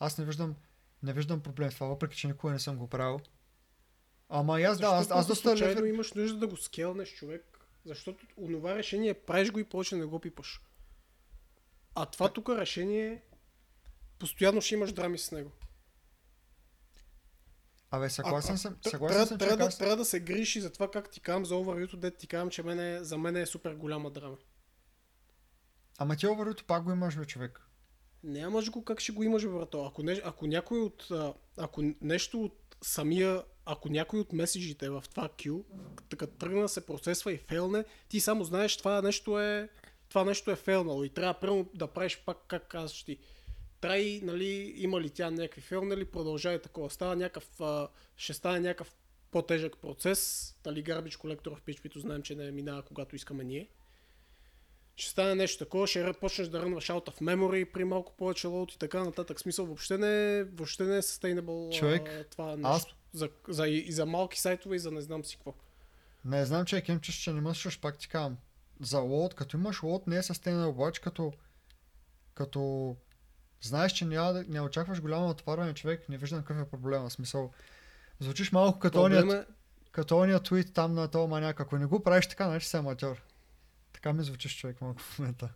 [0.00, 0.54] Аз не виждам,
[1.02, 3.20] не виждам проблем в това, въпреки че никога не съм го правил.
[4.28, 5.88] Ама и аз, да, аз, аз доста случайно левер...
[5.88, 10.20] имаш нужда да го скелнеш човек, защото онова решение правиш го и повече не го
[10.20, 10.60] пипаш.
[11.94, 13.22] А това тук решение
[14.18, 15.50] постоянно ще имаш драми с него.
[17.90, 19.78] Абе, съгласен А- съм, съгласен трябва, съм, трябва, да, аз...
[19.78, 22.62] трябва да се грижи за това как ти казвам за overview дете ти казвам, че
[22.62, 24.36] мене, за мен е супер голяма драма.
[25.98, 27.60] Ама ти overview пак го имаш, бе, човек.
[28.24, 29.84] Нямаш го как ще го имаш, брато.
[29.84, 31.08] Ако, не, ако някой от...
[31.56, 33.42] Ако нещо от самия...
[33.66, 35.62] Ако някой от меседжите в това queue,
[36.16, 39.68] като тръгна се процесва и фейлне, ти само знаеш това нещо е...
[40.08, 43.18] Това нещо е фейлнало и трябва първо да правиш пак как казваш ти.
[43.80, 46.90] Трай, нали, има ли тя някакви фейлнали, продължава такова.
[46.90, 47.60] Става някакъв,
[48.16, 48.94] ще стане някакъв
[49.30, 50.50] по-тежък процес.
[50.66, 53.68] Нали, Garbage Collector в PHP-то знаем, че не минава когато искаме ние.
[54.96, 58.72] Ще стане нещо такова, ще почнеш да рънваш out of memory при малко повече лоуд
[58.72, 59.38] и така нататък.
[59.38, 62.68] В Смисъл, въобще не, въобще не е sustainable Човек, а, това нещо.
[62.68, 65.54] аз- За, за, и, и за малки сайтове и за не знам си какво.
[66.24, 68.36] Не знам, че е че не мъсваш, пак ти казвам.
[68.80, 71.32] За лот, като имаш лот, не е sustainable, обаче като,
[72.34, 72.96] като
[73.62, 77.08] знаеш, че няма не очакваш голямо отваряне човек, не виждам какъв е проблема.
[77.08, 77.50] В смисъл,
[78.20, 79.44] звучиш малко като Проблем ония, е,
[79.92, 81.60] като ония твит там на този маняк.
[81.60, 83.22] Ако не го правиш така, значи си аматьор.
[84.04, 85.52] Така ми звучиш човек малко в момента.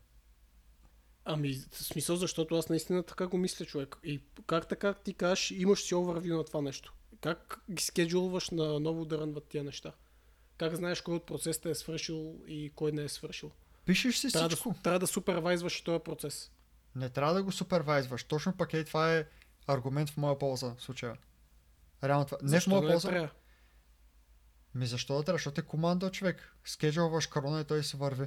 [1.25, 3.97] ами, в смисъл, защото аз наистина така го мисля, човек.
[4.05, 6.95] И как така ти кажеш, имаш си overview на това нещо.
[7.21, 9.93] Как ги скеджулваш на ново да рънват тия неща?
[10.59, 13.51] Как знаеш кой от процесите е свършил и кой не е свършил?
[13.85, 14.73] Пишеш си Трябва всичко.
[14.73, 16.51] да, трябва да супервайзваш този процес.
[16.95, 18.25] Не трябва да го супервайзваш.
[18.25, 19.25] Точно пък е това е
[19.67, 21.17] аргумент в моя полза в случая.
[22.05, 22.39] Реално това.
[22.43, 23.09] Не в Защо моя да не полза.
[23.09, 23.31] трябва?
[24.75, 25.39] Ми защо да трябва?
[25.39, 26.57] Защото е команда човек.
[26.65, 28.27] Скеджулваш корона и той се върви.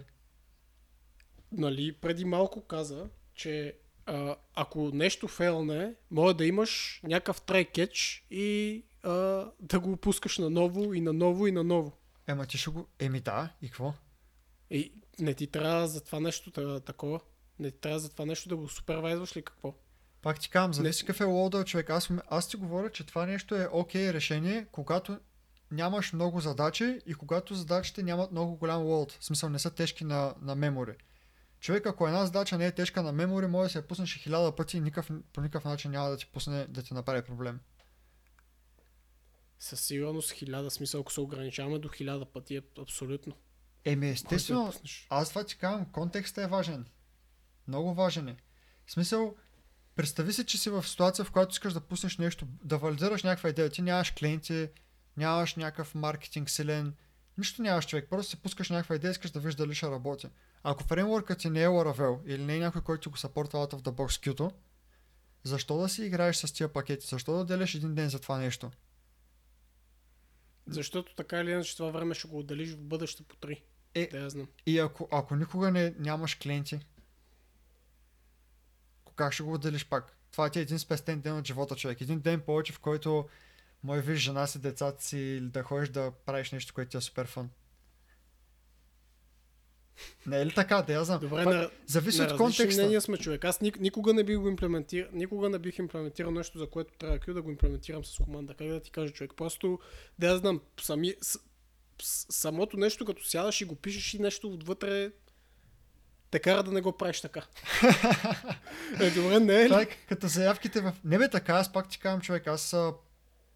[1.52, 8.84] нали, преди малко каза, че а, ако нещо фейлне, може да имаш някакъв catch и
[9.04, 9.12] а,
[9.60, 11.98] да го пускаш наново и наново и наново.
[12.28, 12.88] Ема ти ще го...
[13.00, 13.94] Еми да, и какво?
[14.70, 17.20] И не ти трябва за това нещо та, такова.
[17.60, 19.76] Не ти трябва за това нещо да го супервайзваш ли какво?
[20.22, 21.90] Пак ти казвам, зависи какъв е лоуда човек.
[21.90, 25.20] Аз, аз ти говоря, че това нещо е окей решение, когато
[25.72, 29.12] нямаш много задачи и когато задачите нямат много голям лоуд.
[29.12, 30.96] В смисъл не са тежки на, на мемори.
[31.60, 34.56] Човек, ако една задача не е тежка на мемори, може да се я пуснеш хиляда
[34.56, 37.60] пъти и никакъв, по никакъв начин няма да ти пусне да ти направи проблем.
[39.60, 43.34] Със сигурност хиляда смисъл, ако се ограничаваме до хиляда пъти е абсолютно.
[43.86, 44.74] Еми, естествено,
[45.10, 46.86] аз това ти казвам, контекстът е важен.
[47.68, 48.38] Много важен е.
[48.86, 49.36] В смисъл,
[49.96, 53.50] представи си, че си в ситуация, в която искаш да пуснеш нещо, да валидираш някаква
[53.50, 53.70] идея.
[53.70, 54.70] Ти нямаш клиенти,
[55.18, 56.96] нямаш някакъв маркетинг силен,
[57.38, 58.08] нищо нямаш човек.
[58.10, 60.28] Просто си пускаш някаква идея, искаш да виждаш дали ще работи.
[60.64, 63.82] Ако фреймворкът ти не е Laravel или не е някой, който го съпортва out of
[63.82, 64.54] the box Qt,
[65.44, 67.08] защо да си играеш с тия пакети?
[67.08, 68.72] Защо да отделяш един ден за това нещо?
[70.68, 73.64] Защото така или иначе това време ще го отделиш в бъдеще по три.
[73.96, 74.48] Е, Да, я знам.
[74.66, 76.80] И ако, ако никога не, нямаш клиенти,
[79.16, 80.18] как ще го отделиш пак?
[80.32, 82.02] Това ти е един спестен ден от живота, човек.
[82.02, 83.30] Един ден повече, в който
[83.84, 87.02] може виж жена си, децата си или да ходиш да правиш нещо, което ти е
[87.02, 87.50] супер фън.
[90.26, 90.82] Не е ли така?
[90.82, 91.20] Да я знам.
[91.20, 92.82] Добре, Пак, на, зависи на от контекста.
[92.82, 93.46] мнения сме човек.
[93.46, 97.20] Аз ник, никога не бих го имплементирал, никога не бих имплементирал нещо, за което трябва
[97.20, 98.54] Q да го имплементирам с команда.
[98.54, 99.32] Как да ти кажа човек?
[99.38, 99.80] Просто,
[100.20, 101.40] да я знам, сами, с,
[102.02, 105.12] с, самото нещо, като сядаш и го пишеш и нещо отвътре,
[106.32, 107.42] те кара да не го правиш така.
[109.00, 109.74] е, добре, не е ли?
[109.74, 110.94] Е като заявките в...
[111.04, 112.76] Не бе така, аз пак ти казвам, човек, аз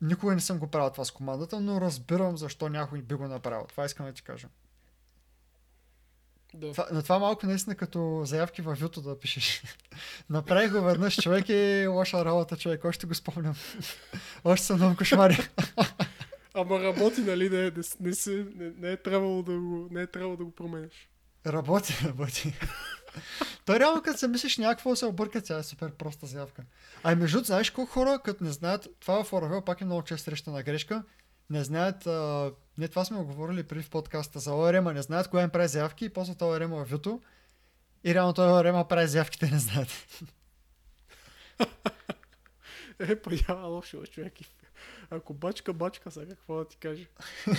[0.01, 3.65] никога не съм го правил това с командата, но разбирам защо някой би го направил.
[3.69, 4.47] Това искам да ти кажа.
[6.53, 6.71] Да.
[6.71, 9.63] Това, на това малко наистина като заявки във Вюто да пишеш.
[10.29, 12.85] Направих го веднъж, човек и лоша работа, човек.
[12.85, 13.55] Още го спомням.
[14.43, 15.37] Още съм много кошмари.
[16.53, 20.37] Ама работи, нали, не, не, не, не, не, е трябвало да го, не е трябвало
[20.37, 21.09] да го променеш.
[21.45, 22.53] Работи, работи.
[23.65, 26.63] Той реално като се мислиш някакво се обърка, тя е супер проста заявка.
[27.03, 30.03] А между другото, знаеш колко хора, като не знаят, това в Оравел пак е много
[30.03, 31.03] често срещана грешка,
[31.49, 35.27] не знаят, а, не това сме го говорили преди в подкаста за ОРМ, не знаят
[35.27, 37.21] кога им прави заявки и после това ОРМ е вюто.
[38.03, 39.89] И реално той ОРМ прави заявките, не знаят.
[42.99, 44.33] Е, поява лошо, човек.
[45.09, 47.05] Ако бачка, бачка, сега какво да ти кажа?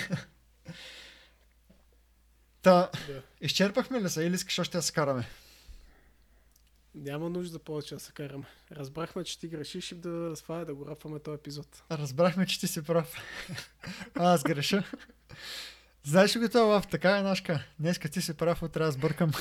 [2.62, 3.22] Та, Да.
[3.40, 5.28] изчерпахме ли се или искаш още да се караме?
[6.96, 8.44] Няма нужда повече да се караме.
[8.72, 11.82] Разбрахме, че ти грешиш и да, това е да го рапваме този епизод.
[11.90, 13.14] Разбрахме, че ти си прав.
[14.14, 14.84] Аз греша.
[16.04, 16.86] Знаеш ли го това лав?
[16.86, 17.64] Така е, Нашка.
[17.80, 19.30] Днеска ти си прав, утре аз бъркам.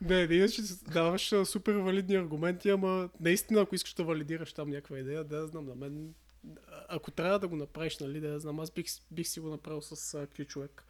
[0.00, 4.98] Не, не, иначе даваш супер валидни аргументи, ама наистина, ако искаш да валидираш там някаква
[4.98, 6.14] идея, да я знам, на мен,
[6.88, 9.82] ако трябва да го направиш, нали, да я знам, аз бих, бих си го направил
[9.82, 10.84] с Q човек.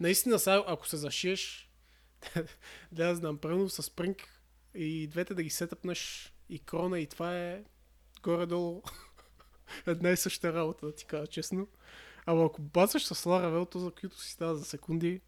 [0.00, 1.65] Наистина, сега, ако се зашиеш,
[2.92, 4.22] да знам, правилно с Spring
[4.74, 7.64] и двете да ги сетъпнеш и крона и това е
[8.22, 8.82] горе-долу
[9.86, 11.68] една и съща работа, да ти кажа честно.
[12.26, 15.20] Ама ако бацаш с Laravel, то за които си става за секунди,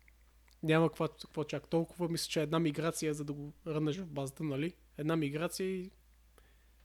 [0.63, 2.09] няма какво, какво чак толкова.
[2.09, 4.75] Мисля, че една миграция, за да го рънеш в базата, нали?
[4.99, 5.91] Една миграция и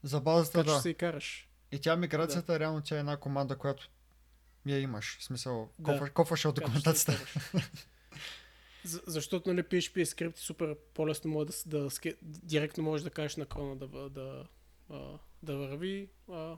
[0.03, 0.81] За базата, качваш да.
[0.81, 1.49] се и караш.
[1.71, 3.89] И тя миграцията, реално тя е една команда, която
[4.65, 5.17] я имаш.
[5.19, 5.91] В смисъл, Да.
[5.91, 7.25] кофаш, кофаш от документацията.
[8.86, 13.09] За, защото нали, PHP е скрипт и супер по-лесно може да, да, директно можеш да
[13.09, 14.45] кажеш на крона да, да,
[15.43, 16.09] да върви.
[16.31, 16.57] А,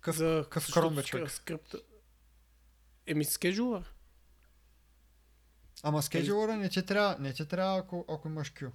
[0.00, 1.30] Къв- за, къв крон, бе, човек?
[1.30, 1.78] Скрипта...
[3.06, 3.94] Еми, скеджулър.
[5.82, 8.70] Ама скеджулъра не ти трябва, не ти трябва ако, ако имаш Q.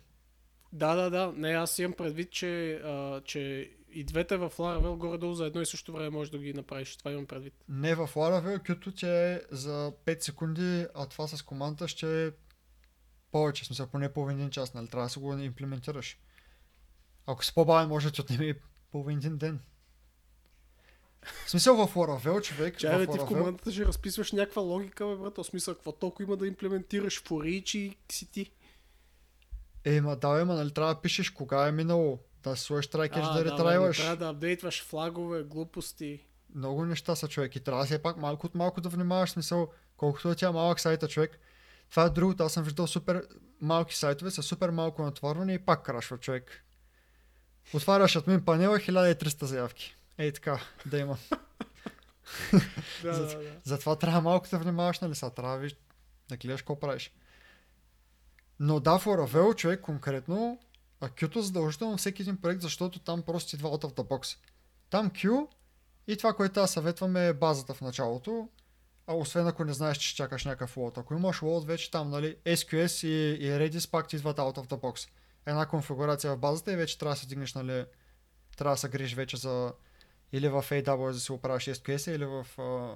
[0.73, 1.33] Да, да, да.
[1.35, 5.65] Не, аз имам предвид, че, а, че и двете в Laravel горе-долу за едно и
[5.65, 6.95] също време можеш да ги направиш.
[6.95, 7.53] Това имам предвид.
[7.69, 12.31] Не в Laravel, Q-то ти е за 5 секунди, а това с команда ще е
[13.31, 14.87] повече, смисъл поне половин час, нали?
[14.87, 16.17] Трябва да си го имплементираш.
[17.25, 18.59] Ако си по-бавен, може да ти отнеме
[18.91, 19.59] половин един ден.
[21.45, 25.15] В смисъл в Laravel, човек, Чай, в ти в командата ще разписваш някаква логика, бе,
[25.15, 25.37] брат.
[25.37, 28.51] В смисъл, какво толкова има да имплементираш в Reach и си ти?
[29.83, 33.21] е, ма да, ма, нали трябва да пишеш кога е минало, да си сложиш трайкер,
[33.21, 33.97] да, ретрайваш.
[33.97, 36.25] не трябва да апдейтваш флагове, глупости.
[36.55, 40.31] Много неща са човек и трябва все пак малко от малко да внимаваш, смисъл, колкото
[40.31, 41.39] е тя малък сайта човек.
[41.89, 43.27] Това е другото, аз съм виждал супер
[43.61, 46.63] малки сайтове с супер малко натоварване и пак крашва човек.
[47.73, 49.95] Отваряш админ панела 1300 заявки.
[50.17, 51.17] Ей така, да има.
[53.03, 53.51] Да, За- да, да.
[53.63, 55.75] Затова трябва малко да внимаваш, нали са, трябва да, виж,
[56.29, 57.11] да гледаш какво правиш.
[58.59, 60.59] Но да, Laravel, човек, конкретно,
[61.01, 64.37] а Q-то задължително всеки един проект, защото там просто идва out of the box.
[64.89, 65.47] Там Q
[66.07, 68.49] и това, което аз съветвам е базата в началото,
[69.07, 70.97] а освен ако не знаеш, че чакаш някакъв лот.
[70.97, 74.67] Ако имаш лот, вече там, нали, SQS и, и Redis пак ти идват out of
[74.67, 75.09] the box.
[75.45, 77.85] Една конфигурация в базата и вече трябва да се дигнеш, нали,
[78.57, 79.73] трябва да се грижиш вече за
[80.31, 82.95] или в AWS да си оправиш SQS или в а,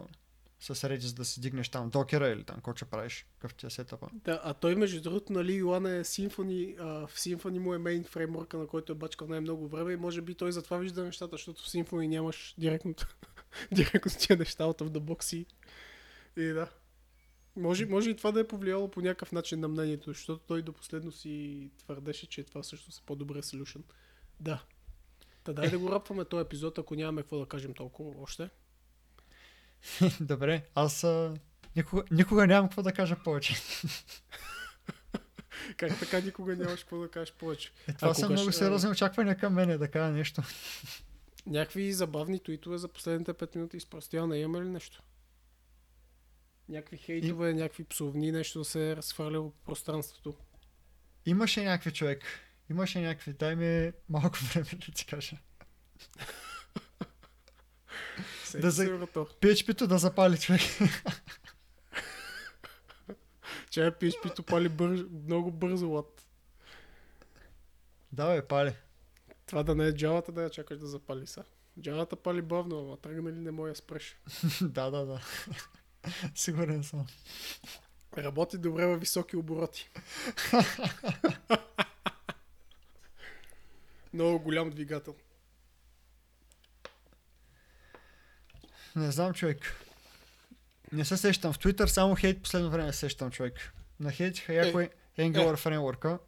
[0.63, 3.69] с Redis да си дигнеш там докера или там, какво ще правиш, какъв ти е
[3.69, 4.07] сетъпа.
[4.13, 8.03] Да, а той между другото, нали, Йоан е Symfony, а, в Symfony му е мейн
[8.03, 11.63] фреймворка, на който е бачкал най-много време и може би той затова вижда нещата, защото
[11.63, 12.95] в Symfony нямаш директно,
[13.71, 15.45] директно тия неща от the box и,
[16.41, 16.69] и да.
[17.55, 20.73] Може, може и това да е повлияло по някакъв начин на мнението, защото той до
[20.73, 23.81] последно си твърдеше, че това също е по-добре solution.
[24.39, 24.63] Да.
[25.43, 28.49] Та дай да го рапваме този епизод, ако нямаме какво да кажем толкова още.
[30.19, 31.33] Добре, аз а,
[31.75, 33.55] никога, никога нямам какво да кажа повече.
[35.77, 37.71] Как така никога нямаш какво да кажеш повече?
[37.87, 40.41] Е, това А са кога много ще- сериозни очаквания към мене да кажа нещо.
[41.45, 45.03] Някакви забавни туитове за последните 5 минути изпростяване имаме ли нещо?
[46.69, 50.35] Някакви хейтове, някакви псовни, нещо да се е разхвърляlo по пространството.
[51.25, 52.23] Имаше някакви човек.
[52.69, 53.33] Имаше някакви.
[53.33, 55.37] Дай ми малко време да ти кажа.
[58.53, 58.85] Всеки Да за-.
[59.41, 60.61] PHP-то да запали човек.
[63.69, 66.25] Чай PHP пали бърз, много бързо лад.
[68.11, 68.75] да, бе, пали.
[69.45, 71.43] Това да не е джавата да я чакаш да запали са.
[71.81, 74.17] Джавата пали бавно, ама тръгна ли не може да спреш.
[74.61, 75.21] да, да, да.
[76.35, 77.07] Сигурен съм.
[78.17, 79.89] Работи добре във високи обороти.
[84.13, 85.15] Много голям двигател.
[88.95, 89.75] Не знам, човек.
[90.91, 91.53] Не се сещам.
[91.53, 93.73] В Twitter само хейт последно време се сещам, човек.
[93.99, 94.89] Нахейтиха яко е,
[95.19, 96.19] Angular фреймворка.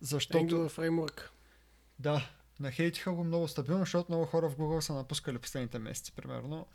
[0.00, 0.38] Защото...
[0.38, 1.22] Angular Framework.
[1.98, 2.28] Да,
[2.60, 6.66] Нахейтиха го много стабилно, защото много хора в Google са напускали последните месеци, примерно.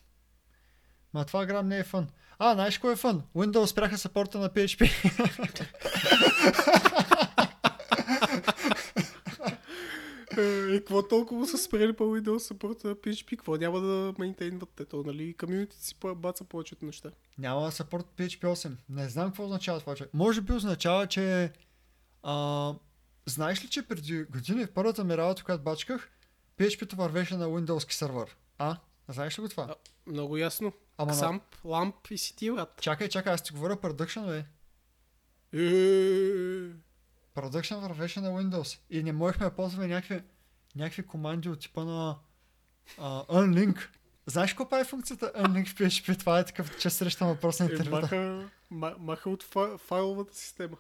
[1.13, 2.09] Ма това грам не е фън.
[2.39, 3.23] А, знаеш кой е фън?
[3.35, 4.91] Windows спряха сапорта на PHP.
[10.24, 13.29] Е, И какво толкова са спрели по Windows support на PHP?
[13.29, 14.85] Какво няма да мейнтейнват те?
[14.85, 17.11] То, нали, комьюнити си баца повечето неща.
[17.37, 18.71] Няма сапорт PHP 8.
[18.89, 20.07] Не знам какво означава това, че.
[20.13, 21.51] Може би означава, че...
[22.23, 22.73] А,
[23.25, 26.09] знаеш ли, че преди години в първата ми работа, която бачках,
[26.57, 28.35] PHP-то вървеше на Windows сервер.
[28.57, 28.77] А?
[29.09, 29.63] Знаеш ли го това?
[29.63, 29.75] А,
[30.07, 30.73] много ясно.
[30.97, 32.79] Ама на- Xamp, ламп и си ти, брат.
[32.81, 34.45] Чакай, чакай, аз ти говоря Production, бе.
[35.53, 36.71] Е,
[37.35, 38.79] Production вървеше на Windows.
[38.89, 40.21] И не можехме да ползваме някакви,
[40.75, 42.17] някакви команди от типа на
[42.99, 43.87] uh, unlink.
[44.25, 46.19] Знаеш какво прави функцията unlink в PHP?
[46.19, 48.01] Това е такъв че срещам въпрос на Е, интервюта.
[48.01, 50.77] маха, ма- маха от фа- файловата система.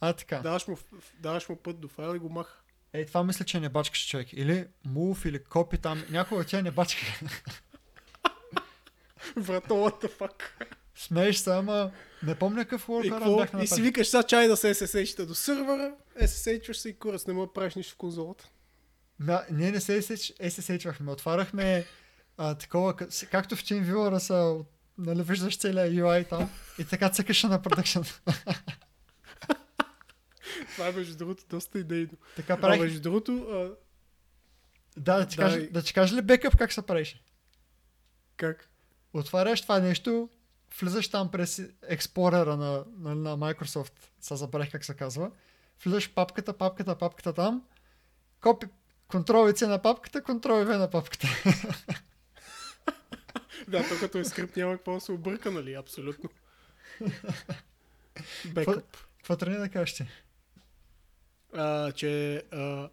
[0.00, 0.38] А, така.
[0.38, 0.78] Даваш му,
[1.18, 2.60] даваш му път до файла и го маха.
[2.92, 4.32] Ей, това мисля, че не бачкаш човек.
[4.32, 6.04] Или move, или copy там.
[6.10, 7.02] Някой от тях не бачка.
[9.36, 10.42] Брат, what the fuck?
[10.96, 11.90] Смееш се, ама
[12.22, 13.36] не помня какъв workaround какво?
[13.36, 17.26] бяхме и си викаш, сега чай да се SSH-та до сървъра, SSH-ваш се и курс,
[17.26, 18.48] не мога да правиш нищо в конзолата.
[19.18, 21.08] Ма, ние не се SSH-вахме.
[21.08, 21.84] Отваряхме
[22.36, 24.56] а, такова, ка- както в TeamViewer са,
[24.98, 28.00] нали, виждаш целия UI там и така цъкаше на продъкшн.
[30.72, 32.10] Това е между другото доста идейно.
[32.36, 32.80] така А правих.
[32.80, 33.70] между другото, а,
[34.96, 37.22] Да, да ти, Да, кажа, да ти кажа ли бекъп как се правеше?
[38.36, 38.68] как?
[39.14, 40.28] Отваряш това нещо,
[40.80, 45.30] влизаш там през експлорера на, на, на Microsoft, са забравих как се казва,
[45.84, 47.64] влизаш папката, папката, папката там,
[48.40, 48.66] копи,
[49.08, 51.28] контрол C на папката, контрол V на папката.
[53.68, 55.74] Да, то като е скрипт няма какво да се обърка, нали?
[55.74, 56.30] Абсолютно.
[58.54, 58.96] Бекъп.
[59.16, 60.06] Какво тръгне да кажеш ти?
[61.56, 62.88] а, че а,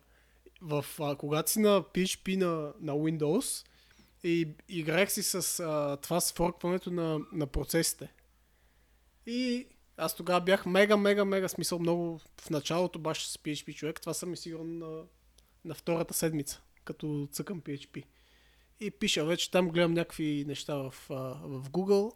[0.61, 3.67] в, а, когато си на PHP на, на Windows
[4.23, 8.13] и играех си с а, това с форкването на, на процесите.
[9.25, 9.67] И
[9.97, 14.01] аз тогава бях мега, мега, мега смисъл много в началото баш с PHP човек.
[14.01, 15.03] Това съм и сигурно на,
[15.65, 18.03] на втората седмица, като цъкам PHP.
[18.79, 22.13] И пиша вече там, гледам някакви неща в, в Google.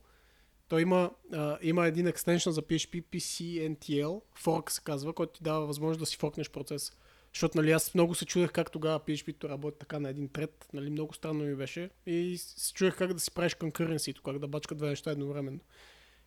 [0.68, 5.66] Той има, а, има един екстеншън за PHP PCNTL, fork се казва, който ти дава
[5.66, 6.98] възможност да си форкнеш процес.
[7.38, 10.70] Защото нали, аз много се чудех как тогава PHP-то работи така на един трет.
[10.74, 11.90] Нали, много странно ми беше.
[12.06, 15.60] И се чудех как да си правиш concurrency, как да бачка две неща едновременно.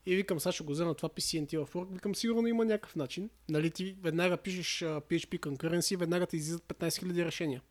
[0.07, 1.93] И викам, сега ще го взема това PCNTL fork.
[1.93, 3.31] Викам, сигурно има някакъв начин.
[3.49, 7.63] Нали, ти веднага пишеш PHP concurrency, веднага ти излизат 15 000 решения.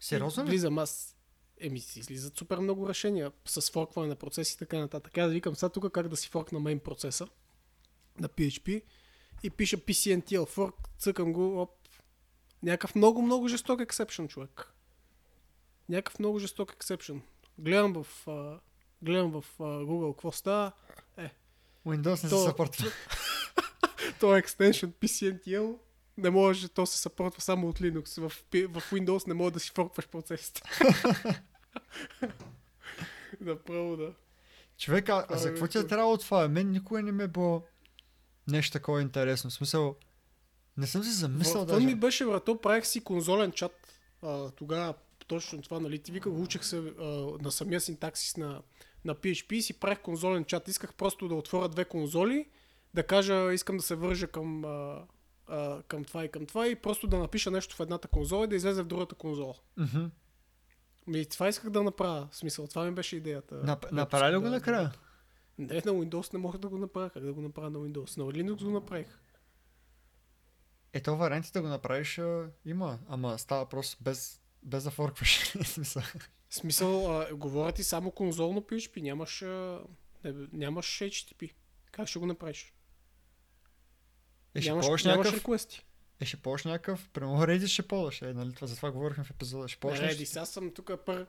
[0.00, 0.48] Сериозно ли?
[0.48, 1.16] Влизам аз.
[1.60, 5.18] Еми, си излизат супер много решения с форкване на процеси и така нататък.
[5.18, 7.28] Аз викам сега тук как да си форкна мейн процеса
[8.20, 8.82] на PHP
[9.44, 11.70] и пиша PCNTL fork, цъкам го, оп.
[12.62, 14.72] Някакъв много, много жесток ексепшън, човек.
[15.88, 17.22] Някакъв много жесток ексепшън.
[17.58, 18.60] Гледам в, а,
[19.02, 20.72] гледам в а, Google какво става.
[21.86, 22.86] Windows не се То- съпортва.
[24.20, 25.78] То е екстеншън PCNTL
[26.18, 28.20] не може, то се съпортва само от Linux.
[28.20, 28.32] В,
[28.68, 30.62] в Windows не може да си форкваш процесите.
[33.40, 34.12] Направо да.
[34.78, 36.48] Човек, а, а за е какво ти е трябвало това?
[36.48, 37.62] Мен никога не ме е било
[38.48, 39.50] нещо такова интересно.
[39.50, 39.96] В смисъл,
[40.76, 41.86] не съм си замислял Това даже.
[41.86, 43.72] ми беше, брато, правих си конзолен чат.
[44.22, 44.94] А, тогава
[45.26, 47.04] точно това, нали, ти виках, учих се а,
[47.40, 48.62] на самия синтаксис на,
[49.04, 50.68] на PHP и си правих конзолен чат.
[50.68, 52.48] Исках просто да отворя две конзоли,
[52.94, 55.02] да кажа, искам да се вържа към, а,
[55.46, 58.48] а, към това и към това и просто да напиша нещо в едната конзола и
[58.48, 59.54] да излезе в другата конзола.
[59.76, 60.04] Мгм.
[61.06, 62.28] Ми, това исках да направя.
[62.30, 63.54] В смисъл, това ми беше идеята.
[63.56, 64.92] Нап- Направи ли го да- накрая?
[65.58, 67.10] Не, на Windows не мога да го направя.
[67.10, 68.18] Как да го направя на Windows?
[68.18, 69.18] На Linux го направих.
[70.92, 75.52] Ето варианти да го направиш а, има, ама става просто без, без да форкваш.
[75.62, 76.02] В смисъл.
[76.50, 79.80] Смисъл, а, говоря ти само конзолно PHP, нямаш, а,
[80.24, 81.52] не, нямаш HTTP.
[81.92, 82.74] Как ще го направиш?
[84.54, 85.84] Е, ще нямаш, нямаш някакъв, реквести.
[86.20, 89.30] е, ще ползваш някакъв, примерно Redis ще ползваш, е, нали, това, за това говорихме в
[89.30, 90.32] епизода, ще ползваш Реди, нещо.
[90.32, 91.26] сега съм тук пър...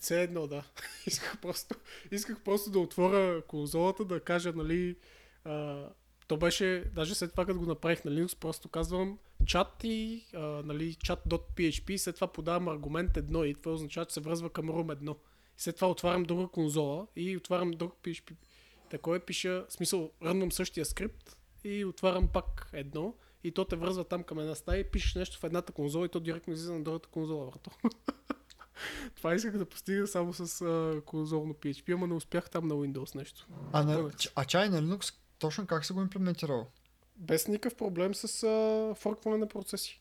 [0.00, 0.64] Все едно, да.
[1.06, 1.74] исках, просто,
[2.10, 4.96] исках просто да отворя конзолата, да кажа, нали...
[5.44, 5.86] А,
[6.28, 10.40] то беше, даже след това, като го направих на Linux, просто казвам чат и, а,
[10.40, 14.92] нали, chat.php, след това подавам аргумент едно и това означава, че се връзва към room
[14.92, 15.16] едно.
[15.58, 18.32] И след това отварям друга конзола и отварям друг PHP.
[18.90, 23.14] Такова пиша, в смисъл, рънвам същия скрипт и отварям пак едно
[23.44, 26.08] и то те връзва там към една стая и пишеш нещо в едната конзола и
[26.08, 27.70] то директно излиза на другата конзола, брато.
[29.14, 33.14] Това исках да постигна само с а, конзолно PHP, ама не успях там на Windows
[33.14, 33.46] нещо.
[33.72, 36.66] А, на, ч- а чай на Linux, точно как се го имплементирал?
[37.16, 40.00] Без никакъв проблем с а, форкване на процеси.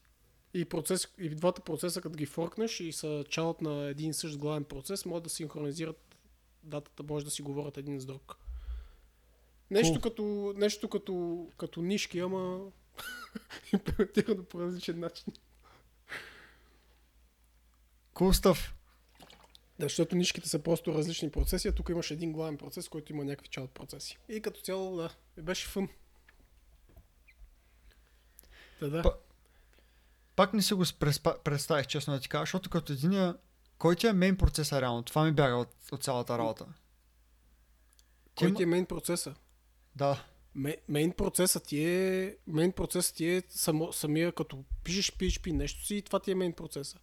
[0.54, 4.38] И, процес, и двата процеса, като ги форкнеш и са чалът на един и същ
[4.38, 6.16] главен процес, могат да синхронизират
[6.64, 8.36] датата, може да си говорят един с друг.
[9.72, 10.04] Нещо, Cool.
[10.04, 12.60] като, нещо като, като нишки, ама
[13.74, 15.34] имплементирано по различен начин.
[18.14, 18.72] Cool stuff.
[19.80, 23.26] Да, защото нишките са просто различни процеси, а тук имаш един главен процес, който има
[23.26, 24.18] някакви чалт процеси.
[24.30, 25.90] И като цяло, да, беше фън.
[28.80, 29.02] Да, да.
[29.02, 29.18] Па-
[30.36, 33.38] Пак не си го преспа- представих, честно да ти кажа, защото като единия,
[33.78, 35.04] кой ти е мейн процеса реално?
[35.04, 36.66] Това ми бяга от, от цялата работа.
[38.36, 39.36] Кой ти е мейн процеса?
[39.96, 40.24] Да.
[40.56, 45.86] Ме- Мейн процесът ти е, мейн процесът ти е само, самия, като пишеш PHP нещо
[45.86, 46.98] си, и това ти е мейн процеса.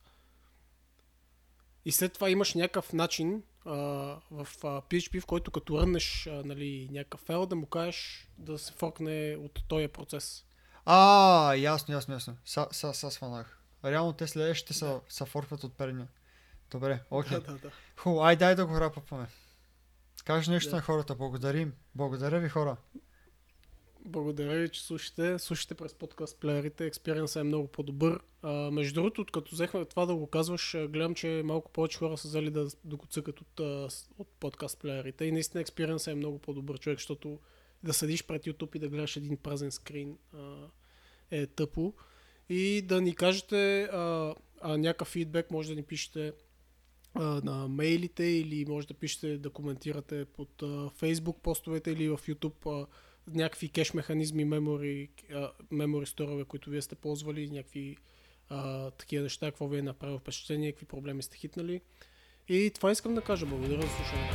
[1.84, 3.70] И след това имаш някакъв начин а,
[4.30, 8.58] в а, PHP, в който като ръннеш а, нали, някакъв файл, да му кажеш да
[8.58, 10.44] се форкне от този процес.
[10.84, 12.36] А, ясно, ясно, ясно.
[12.44, 13.60] Са, са, са сванах.
[13.84, 16.08] Реално те следващите са, са форкват от предния.
[16.70, 17.38] Добре, окей.
[17.40, 17.70] Да, да, да.
[17.96, 19.26] Хубаво, ай дай да го рапъпваме.
[20.24, 20.76] Кажи нещо Да.
[20.76, 21.72] на хората, благодарим.
[21.94, 22.76] Благодаря ви хора.
[24.04, 25.38] Благодаря ви, че слушате.
[25.38, 26.86] Слушате през подкаст плеерите.
[26.86, 28.20] Експириенсът е много по-добър.
[28.42, 32.28] А, между другото, като взехме това да го казваш, гледам, че малко повече хора са
[32.28, 33.60] взели да, да го цъкат от,
[34.18, 35.24] от подкаст плеерите.
[35.24, 37.38] И наистина експириенсът е много по-добър човек, защото
[37.82, 40.66] да седиш пред YouTube и да гледаш един празен скрин а,
[41.30, 41.94] е тъпо.
[42.48, 46.32] И да ни кажете а, а, някакъв фидбек, може да ни пишете
[47.16, 50.62] на мейлите или може да пишете, да коментирате под
[51.00, 52.86] Facebook постовете или в YouTube
[53.34, 55.08] някакви кеш механизми, мемори,
[55.70, 57.96] мемори сторове, които вие сте ползвали, някакви
[58.48, 61.80] а, такива неща, какво ви е направило впечатление, какви проблеми сте хитнали.
[62.48, 63.46] И това искам да кажа.
[63.46, 64.34] Благодаря за слушането.